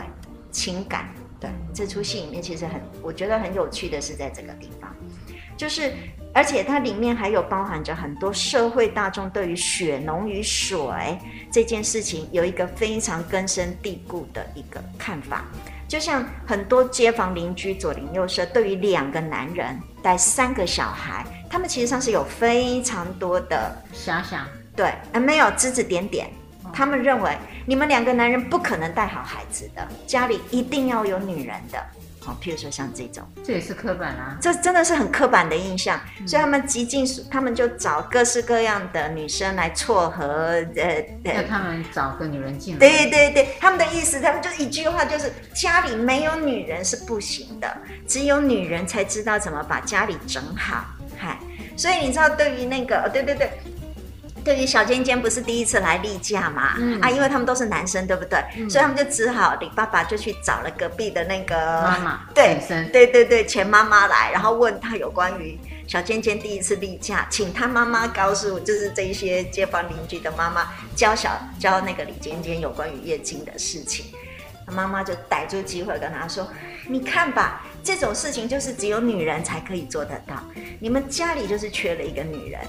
[0.50, 1.08] 情感。
[1.40, 4.96] 对，这出戏里面其实很，我觉得很有趣的是在这个地方，
[5.58, 5.92] 就是
[6.34, 10.80] 而且它里面还有包含着很多社会大众对于血浓于水
[11.52, 15.46] 这件事情有一个非常根深蒂固的一个看法，
[15.88, 26.30] 就像很多街坊邻居左邻右舍对于两个男人带三个小孩，他们其实上是有非常多的遐想，对，而没有指指点点。
[26.76, 31.82] 他们认为你们两个男人不可能带好孩子的，家里一定要有女人的。
[32.20, 36.00] 好，譬如说像这种，这也是刻板啊，这真的是很刻板的印象。
[36.20, 40.26] 嗯、所以他们极尽，他们就找各式各样的女生来撮合。
[40.76, 42.80] 呃，要他们找个女人进来。
[42.80, 50.84] 对对对，他们的意思，他们就一句话，就是家里没有女人是不行的，只有女人才知道怎么把家里整好。
[51.16, 51.38] 嗨，
[51.78, 53.52] 所以你知道，对于那个，对对对。
[54.46, 56.76] 对于小尖尖不是第一次来例假嘛？
[56.78, 58.40] 嗯、啊，因为他们都是男生，对不对？
[58.56, 62.60] 嗯、所以他们就只好李爸爸就去找了隔壁的那个妈妈，对，
[62.94, 74.06] 对对对，钱妈妈来，然后问他有关于小尖尖第一次例假，请他妈妈告诉，就是这一些街坊邻居的妈妈教小教那个李尖尖有关于月经的事情。
[74.68, 76.48] 他妈妈就逮住机会跟他说
[76.90, 80.36] ：“你看吧，这种事情就是只有女人才可以做得到，
[80.80, 82.68] 你们家里就是缺了一个女人，哈。”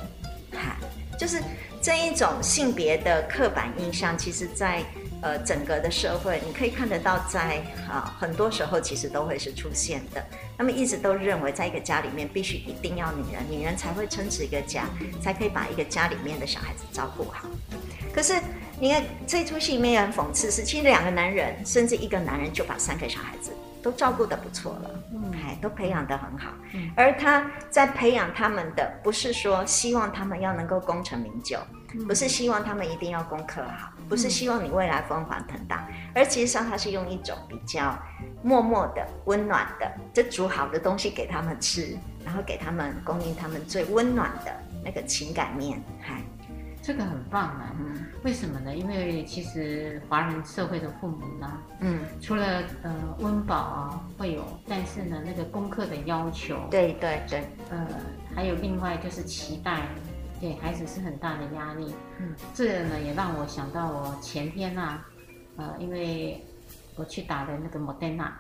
[1.19, 1.43] 就是
[1.81, 4.83] 这一种性别的刻板印象，其实在
[5.23, 10.25] 呃整个的社会，你可以看得到在，啊很多时候其实都会是出现的。
[10.59, 14.89] 他们一直都认为，在一个家里面必须一定要女人，女人才会撑持一个家，
[15.23, 17.49] 才可以把一个家里面的小孩子照顾好。
[18.13, 18.35] 可是
[18.81, 23.53] 你看这出戏里面也很讽刺，是其实两个男人，甚至一个男人就把三个小孩子。
[23.87, 31.57] 都照顾得不错了，嗯，还都培养得很好，嗯，而他在培养他们的，不是说希望他们要能够功成名就，
[31.95, 37.97] 嗯，不是希望他们一定要功课好，不是希望你未来风华腾达，而其实上他是用一种比较
[38.43, 44.53] 默默的、温暖的，就煮好的东西给他们吃，然后给他们供应他们最温暖的
[44.85, 46.21] 那个情感面，嗨。
[46.87, 47.75] 这个很棒啊！
[47.81, 48.77] 嗯，为什么呢？
[48.77, 57.89] 因为其实华人社会的父母呢，嗯，除了呃温饱啊会有，但是呢那个功课的要求，对对对，呃，
[58.37, 59.89] 还有另外就是期待，
[60.41, 61.93] 给孩子是很大的压力。
[62.21, 65.07] 嗯，这个呢也让我想到我前天呐、啊，
[65.57, 66.41] 呃，因为
[66.95, 68.33] 我去打的那个莫德纳。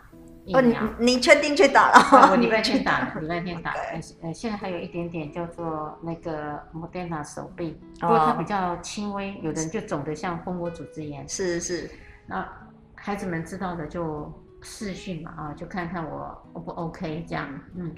[0.54, 2.30] 哦，你你确定去打了？
[2.30, 3.72] 我礼拜天打了， 礼拜天打。
[3.72, 11.28] 呃呃，现在还有一点点叫做那个莫德纳手臂，不过它比较轻微，有的人就肿得像蜂窝组织炎。
[11.28, 11.90] 是是。
[12.26, 12.46] 那
[12.94, 14.32] 孩子们知道的就
[14.62, 17.48] 试训嘛啊，就看看我 O 不 OK 这样。
[17.74, 17.94] 嗯。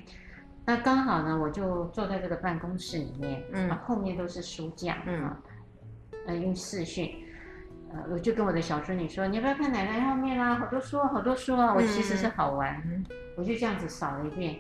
[0.65, 5.37] 那刚好呢，我就坐在这个办公室里面，嗯，后面都是书架，嗯，
[6.27, 7.11] 呃，用视讯。
[7.93, 10.57] 呃，我就跟我的小孙女说：“你要不要看奶奶后面啊？
[10.57, 13.05] 好多书啊，好多书啊！”我其实是好玩，嗯、
[13.37, 14.57] 我就这样子扫了一遍，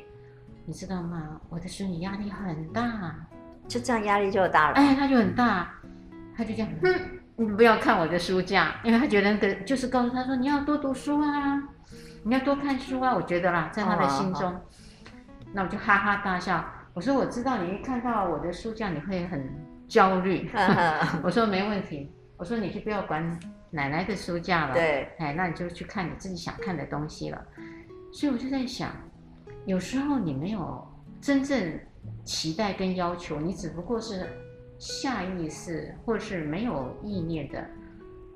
[0.64, 1.38] 你知道吗？
[1.50, 3.14] 我的孙女压力很大，
[3.66, 4.76] 就这样压力就大了。
[4.76, 5.74] 哎，他就很大，
[6.36, 6.94] 他就这样，哼，
[7.36, 11.62] 你不要看我的书架，因为他觉得那个就是告诉他说你要多读书啊，
[12.24, 13.14] 你要多看书啊。
[13.14, 14.60] 我觉得啦，在他的心中，哦、
[15.52, 16.64] 那我就哈哈大笑。
[16.94, 19.48] 我说我知道你一看到我的书架你会很
[19.86, 20.50] 焦虑，
[21.22, 22.10] 我说没问题。
[22.38, 23.38] 我说你就不要管
[23.70, 27.44] 奶奶的书架了，对，哎，那你就去看你自己想看的东西了。
[28.12, 28.92] 所以我就在想，
[29.66, 30.86] 有时候你没有
[31.20, 31.78] 真正
[32.24, 34.26] 期待跟要求，你只不过是
[34.78, 37.68] 下意识或是没有意念的，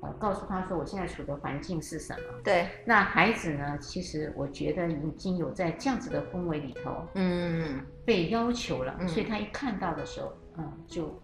[0.01, 2.19] 呃告诉他说我现在处的环境是什么。
[2.43, 11.19] 对，那孩子呢，其实我觉得已经有在这样子的氛围里头，嗯，被要求了，嗯所以他一看到的时候，嗯，就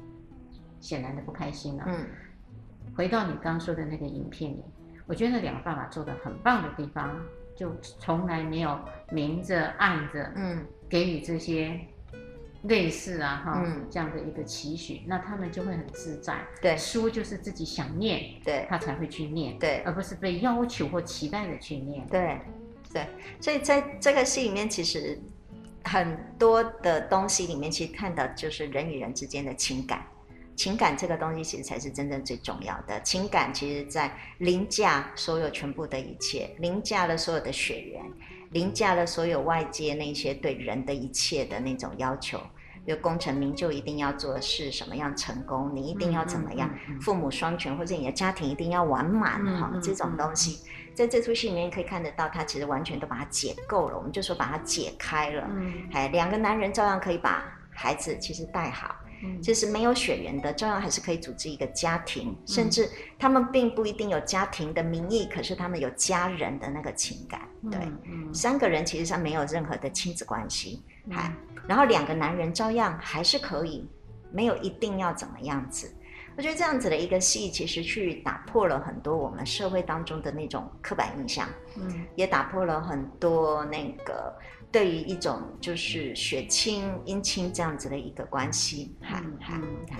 [0.80, 1.84] 显然的不开心了。
[1.86, 2.08] 嗯，
[3.00, 4.62] 回到你刚刚说的那个影片里，
[5.08, 7.18] 我觉得那两个爸爸做的很棒的地方，
[7.56, 8.78] 就从来没有
[9.10, 11.80] 明着暗着，嗯，给予这些
[12.64, 16.46] 类似啊哈、嗯这样的一个期许，那他们就会很自在。
[16.62, 22.06] 对书就是自己想念，对他才会去念，对而不是被要求或期待的去念。
[22.08, 22.38] 对，
[22.92, 23.08] 对，
[23.40, 25.18] 所以在这个戏里面，其实
[25.86, 30.04] 很多的东西里面，其实看到就是人与人之间的情感。
[30.60, 33.02] 情感这个东西，其实才是真正最重要的。
[33.02, 38.04] 情感其实，在凌驾所有全部的一切，凌驾了所有的血缘，
[38.52, 42.38] 凌驾了所有外界那些对人的一切的那种要求。
[42.86, 50.60] 比如功成名就一定要做的是什么样成功，你一定要怎么样，嗯嗯嗯父母双全，或者你的家庭一定要完满哈、这种东西。
[50.94, 55.48] 在这出戏里面可以看得到，他其实完全都把它解构了，我们就说把它解开了。
[55.50, 58.94] 嗯哎，两个男人照样可以把孩子其实带好，
[59.24, 59.42] 嗯。
[59.42, 67.42] 其实没有血缘的，照样还是可以组织一个家庭，甚至他们并不一定有家庭的名义，可是他们有家人的那个情感。
[67.72, 67.80] 对，
[68.34, 71.16] 三个人其实上没有任何的亲子关系，嗯。
[71.16, 71.32] 还
[71.68, 73.88] 然后两个男人照样还是可以，
[74.32, 75.94] 没有一定要怎么样子。
[76.36, 82.06] 我觉得这样子的一个戏，其实去打破了很多我们社会当中的那种刻板印象，嗯。
[82.16, 84.34] 也打破了很多那个
[84.72, 89.38] 对于一种就是血亲姻亲这样子的一个关系，哈嗯。
[89.90, 89.98] 哈。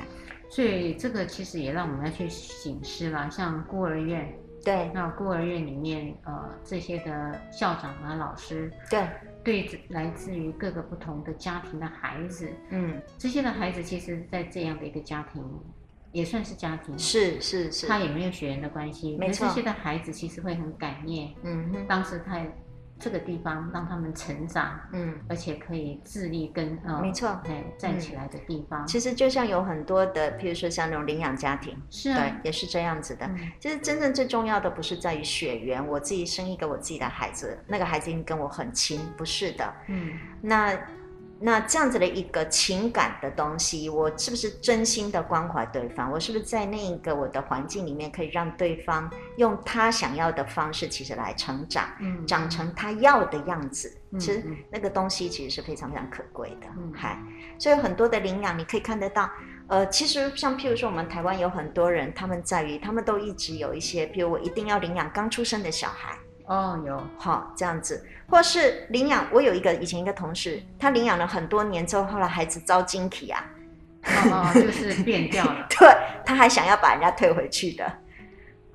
[0.52, 4.34] 所以这个其实也让我们要去省思啦，像孤儿院，
[4.66, 4.90] 对。
[4.96, 9.08] 那孤儿院里面呃这些的校长啊、老师，对，
[9.44, 15.44] 对来自于各个不同的家庭的孩子，嗯，这些的孩子其实，在这样的一个家庭，
[16.12, 19.48] 也算是家庭，是是是，他也没有血缘的关系，没错。
[19.48, 21.88] 这些的孩子其实会很感念嗯哼。
[21.88, 22.52] 当时在
[23.00, 25.16] 这个地方让他们成长，嗯。
[25.28, 33.26] 而且可以自立跟呃，没错哎，站起来的地方，其实就像有很多的，譬如说像那种领养家庭，是啊，对，也是这样子的。
[33.26, 39.74] 嗯其实真正最重要的不是在于血缘，我自己生一个我自己的孩子，那个孩子跟我很亲，不是的。
[39.88, 40.74] 嗯那
[41.42, 46.12] 那这样子的一个情感的东西，我是不是真心的关怀对方？
[46.12, 53.96] 我是不是在那一个我的环境里面，可以让对方用他想要的方式，其实来成长，嗯，长成他要的样子？
[54.12, 56.68] 嗯其实嗯那个东西其实是非常非常可贵的。
[56.78, 57.18] 嗯嗨，
[57.60, 59.30] 所以很多的领养你可以看得到。
[59.68, 66.18] 呃，其实像譬如说，我们台湾有很多人，他们在于他们都一直有一些，譬如我一定要领养刚出生的小孩。
[66.50, 69.26] 哦有，好，这样子，或是领养。
[69.32, 73.46] 我有一个以前一个同事，他领养了很多年之后，后来孩子遭惊体啊，
[74.04, 75.88] 哦哦， 就是变掉了，对，
[76.26, 77.86] 他还想要把人家退回去的。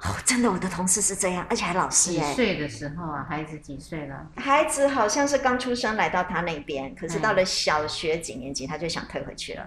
[0.03, 4.25] 哦，真的，我的同事是这样，而且还老师几哎，岁的时候啊，孩子几岁了？
[4.37, 9.67] 孩子好像是刚出生来到他那边，可是到嗯了小学几年级，他就想退回去了，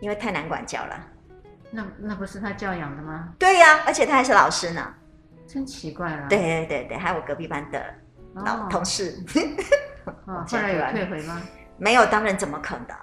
[0.00, 1.06] 因为太难管教了。
[1.70, 3.34] 那那不是他教养的吗？
[3.38, 4.94] 对呀、而且他还是老师呢。
[5.46, 6.26] 真奇怪啊。
[6.28, 7.94] 对对对对，还有我隔壁班的
[8.34, 9.14] 老哦同事，
[10.26, 11.40] 哦， 后来有退回吗？
[11.78, 12.96] 没有，当然怎么可能？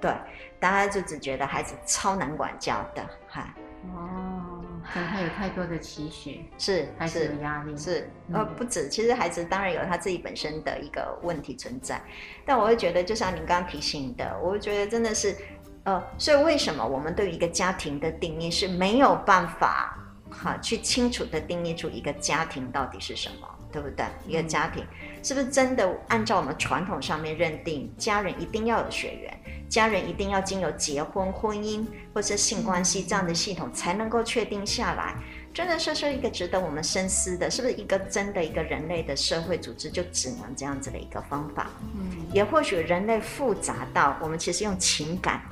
[0.00, 0.14] 对，
[0.60, 3.52] 大家就只觉得孩子超难管教的，哈，
[3.94, 7.76] 哦，可能他有太多的期许，是孩子是有压力。
[7.76, 12.00] 是，嗯呃，不止，其实孩子当然有他自己本身的一个问题存在，
[12.46, 15.34] 但我会觉得，就像您刚刚提醒的，我会觉得真的是，
[15.82, 19.98] 呃，所以为什么我们对于一个家庭的定义是没有办法
[20.38, 24.06] 哈去清楚的定义出一个家庭到底是什么，对不对？
[24.26, 24.84] 一个家庭
[25.22, 31.84] 是不是真的按照我们传统上面认定，家人一定要有血缘，家人一定要经由结婚、婚姻
[32.14, 35.16] 或者性关系这样的系统才能够确定下来？
[35.52, 41.68] 真的是是一个值得我们深思的，是不是一个真的一个人类的社会组织就只能这样子的一个方法？
[41.96, 45.42] 嗯也或许人类复杂到我们其实用情感、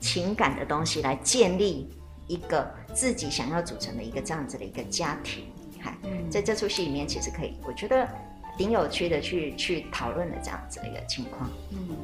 [0.00, 1.88] 情感的东西来建立
[2.26, 5.50] 一个自己想要组成的一个这样子的一个家庭。
[5.82, 8.06] 哈，嗯在这出戏里面，其实可以，我觉得
[8.56, 11.48] 挺有趣的去去讨论的这样子的一个情况。
[11.70, 11.96] 嗯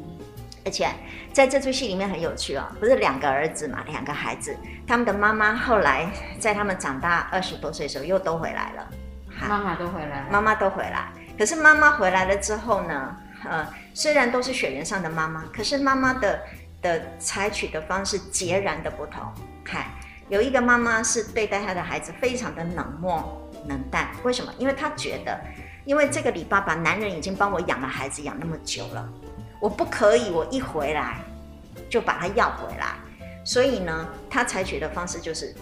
[0.67, 0.89] 而且
[1.31, 4.57] 在这出戏里面很有趣哦，不是两个儿子嘛，两个孩子，
[4.87, 6.11] 他们的妈妈后来
[6.41, 8.89] 在他们长大二十多岁的时候又都回来了，
[9.29, 10.27] 哈妈妈都回来了。
[10.31, 11.13] 妈妈都回来。
[11.37, 13.15] 可是妈妈回来了之后呢，
[13.45, 16.41] 呃，虽然都是血缘上的妈妈，可是妈妈的
[16.81, 19.21] 的采取的方式截然的不同。
[19.63, 19.85] 看，
[20.35, 24.53] 有一个妈妈是对待她的孩子非常的冷漠冷淡，为什么？
[24.59, 25.41] 因为她觉得，
[25.85, 29.09] 因为这个李爸爸男人已经帮我养了孩子养那么久了，
[29.61, 31.19] 我不可以，我一回来
[31.89, 32.97] 就把他要回来。
[33.45, 35.55] 所以呢，她采取的方式就是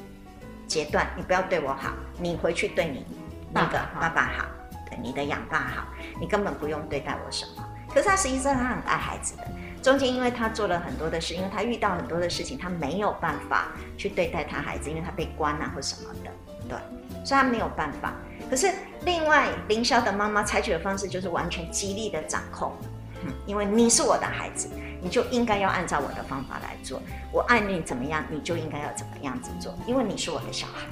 [0.66, 3.04] 截断，你不要对我好，你回去对你
[3.52, 4.46] 那个爸爸好，
[4.88, 5.86] 对你的养爸好，
[6.18, 7.68] 你根本不用对待我什么。
[7.92, 9.46] 可是他实际上他很爱孩子的，
[9.83, 16.30] 中间因为他做了很多的事，因为他遇到很多的事情，他没有办法去对待他孩子，因为他被关啊或什么的，
[16.68, 16.78] 对，
[17.24, 18.14] 所以他没有办法。
[18.49, 18.70] 可是
[19.05, 22.72] 另外凌霄的妈妈采取的方式就是完全极力的掌控，
[23.24, 24.68] 嗯，因为你是我的孩子，
[25.01, 27.03] 你就应该要按照我的方法来做，
[27.33, 30.87] 我爱你怎么样，你就应该要怎么样子做，因为你是我的小孩。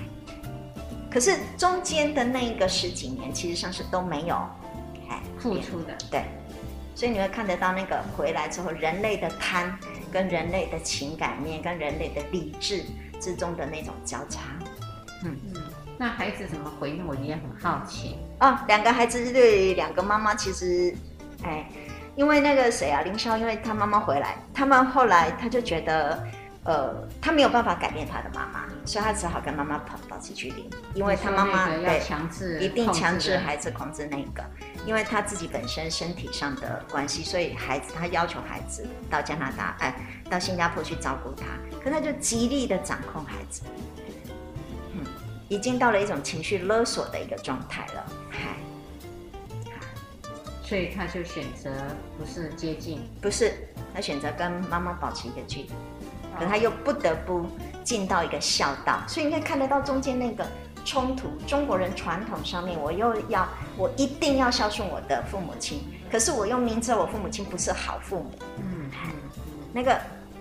[1.08, 4.34] 可是中间的那一个十几年，其实上是都没有，
[5.08, 6.24] 哎，付出的，对。
[7.00, 9.74] 所以你会看得到那个回来之后，人类的贪
[10.12, 12.84] 跟人类的情感面跟人类的理智
[13.18, 14.42] 之中的那种交叉。
[15.24, 15.62] 嗯嗯，
[15.96, 17.06] 那孩子怎么回应？
[17.06, 18.18] 我也很好奇。
[18.40, 20.94] 哦，两个孩子对两个妈妈，其实，
[21.42, 21.66] 哎，
[22.16, 26.22] 因为那个谁啊，凌霄，因为他妈妈回来，他们后来他就觉得。
[26.62, 34.44] 呃，他没有办法改变他的妈妈，所以他只好跟妈妈保保持距离，因为他妈妈对强制一定强制孩子控制那个，
[34.86, 39.94] 因为他自己本身身体上的关系，所以孩子他要求孩子到加拿大，哎，
[40.30, 41.44] 到新加坡去照顾他，
[41.82, 43.62] 可他就极力的掌控孩子，
[44.94, 45.04] 嗯，
[45.48, 48.56] 已经到了一种情绪勒索的一个状态了，嗨，
[50.62, 51.70] 所以他就选择
[52.18, 55.70] 不是接近，不是，他选择跟妈妈保持一个距离。
[56.38, 57.44] 可他又不得不
[57.84, 60.46] 尽到一个孝道，所以你可以看得到中间那个
[60.90, 61.28] 冲突。
[61.46, 68.90] 中国人传统上面，我又要我一定要孝顺我的父母亲，可是我又明知道我父母亲不是好父母，嗯，
[69.72, 69.96] 那个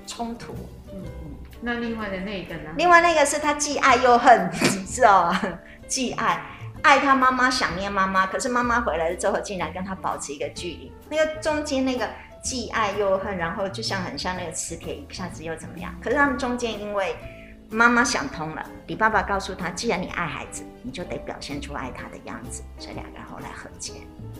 [0.08, 0.56] 冲突，
[0.92, 1.36] 嗯嗯。
[1.62, 2.72] 那另外的那个呢？
[2.78, 5.40] 另外那个是他既爱又恨，你知道吗？
[5.88, 6.44] 既爱
[6.82, 10.92] 爱他妈妈，想念妈妈，可是妈妈回来了之后，竟然跟他保持一个距离。
[11.12, 12.10] 那个中间那个。
[12.42, 15.94] 既爱又恨，然后就像很像那个磁铁，一下子又怎么样？
[16.02, 17.14] 可是他们中间因为
[17.72, 23.94] 妈妈想通了，李爸爸告诉他，既然你爱孩子，你就得表现出爱他的样子，所以两个人后来和解。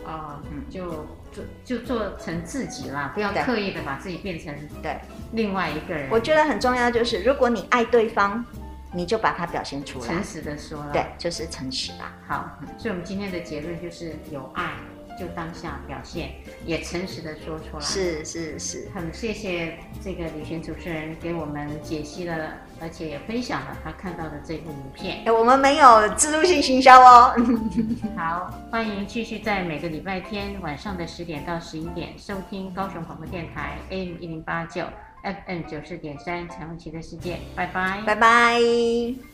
[0.04, 4.98] 哦，嗯，就做就做成自己啦，不要刻意的把自己变成对
[5.32, 6.08] 另外一个人。
[6.10, 8.44] 我觉得很重要就是，如果你爱对方，
[8.92, 12.12] 你就把它表现出来，诚实的说了，对，就是诚实吧。
[12.26, 14.72] 好，所以我们今天的结论就是有爱。
[15.18, 16.30] 就当下表现，
[16.64, 17.80] 也诚实的说出来。
[17.80, 25.22] 是是是，很谢谢这个李璇主持人给我们解析了，而且也分享了他看到的这部影片。
[25.26, 27.34] 哎，我们没有自助性行销哦。
[28.16, 34.84] 好，欢迎继续在每个礼拜天晚上的十点到十一点收听高雄广播电台 AM 一零八九
[35.22, 37.38] FM 九四点三彩虹旗的世界。
[37.54, 39.29] 拜拜，拜拜。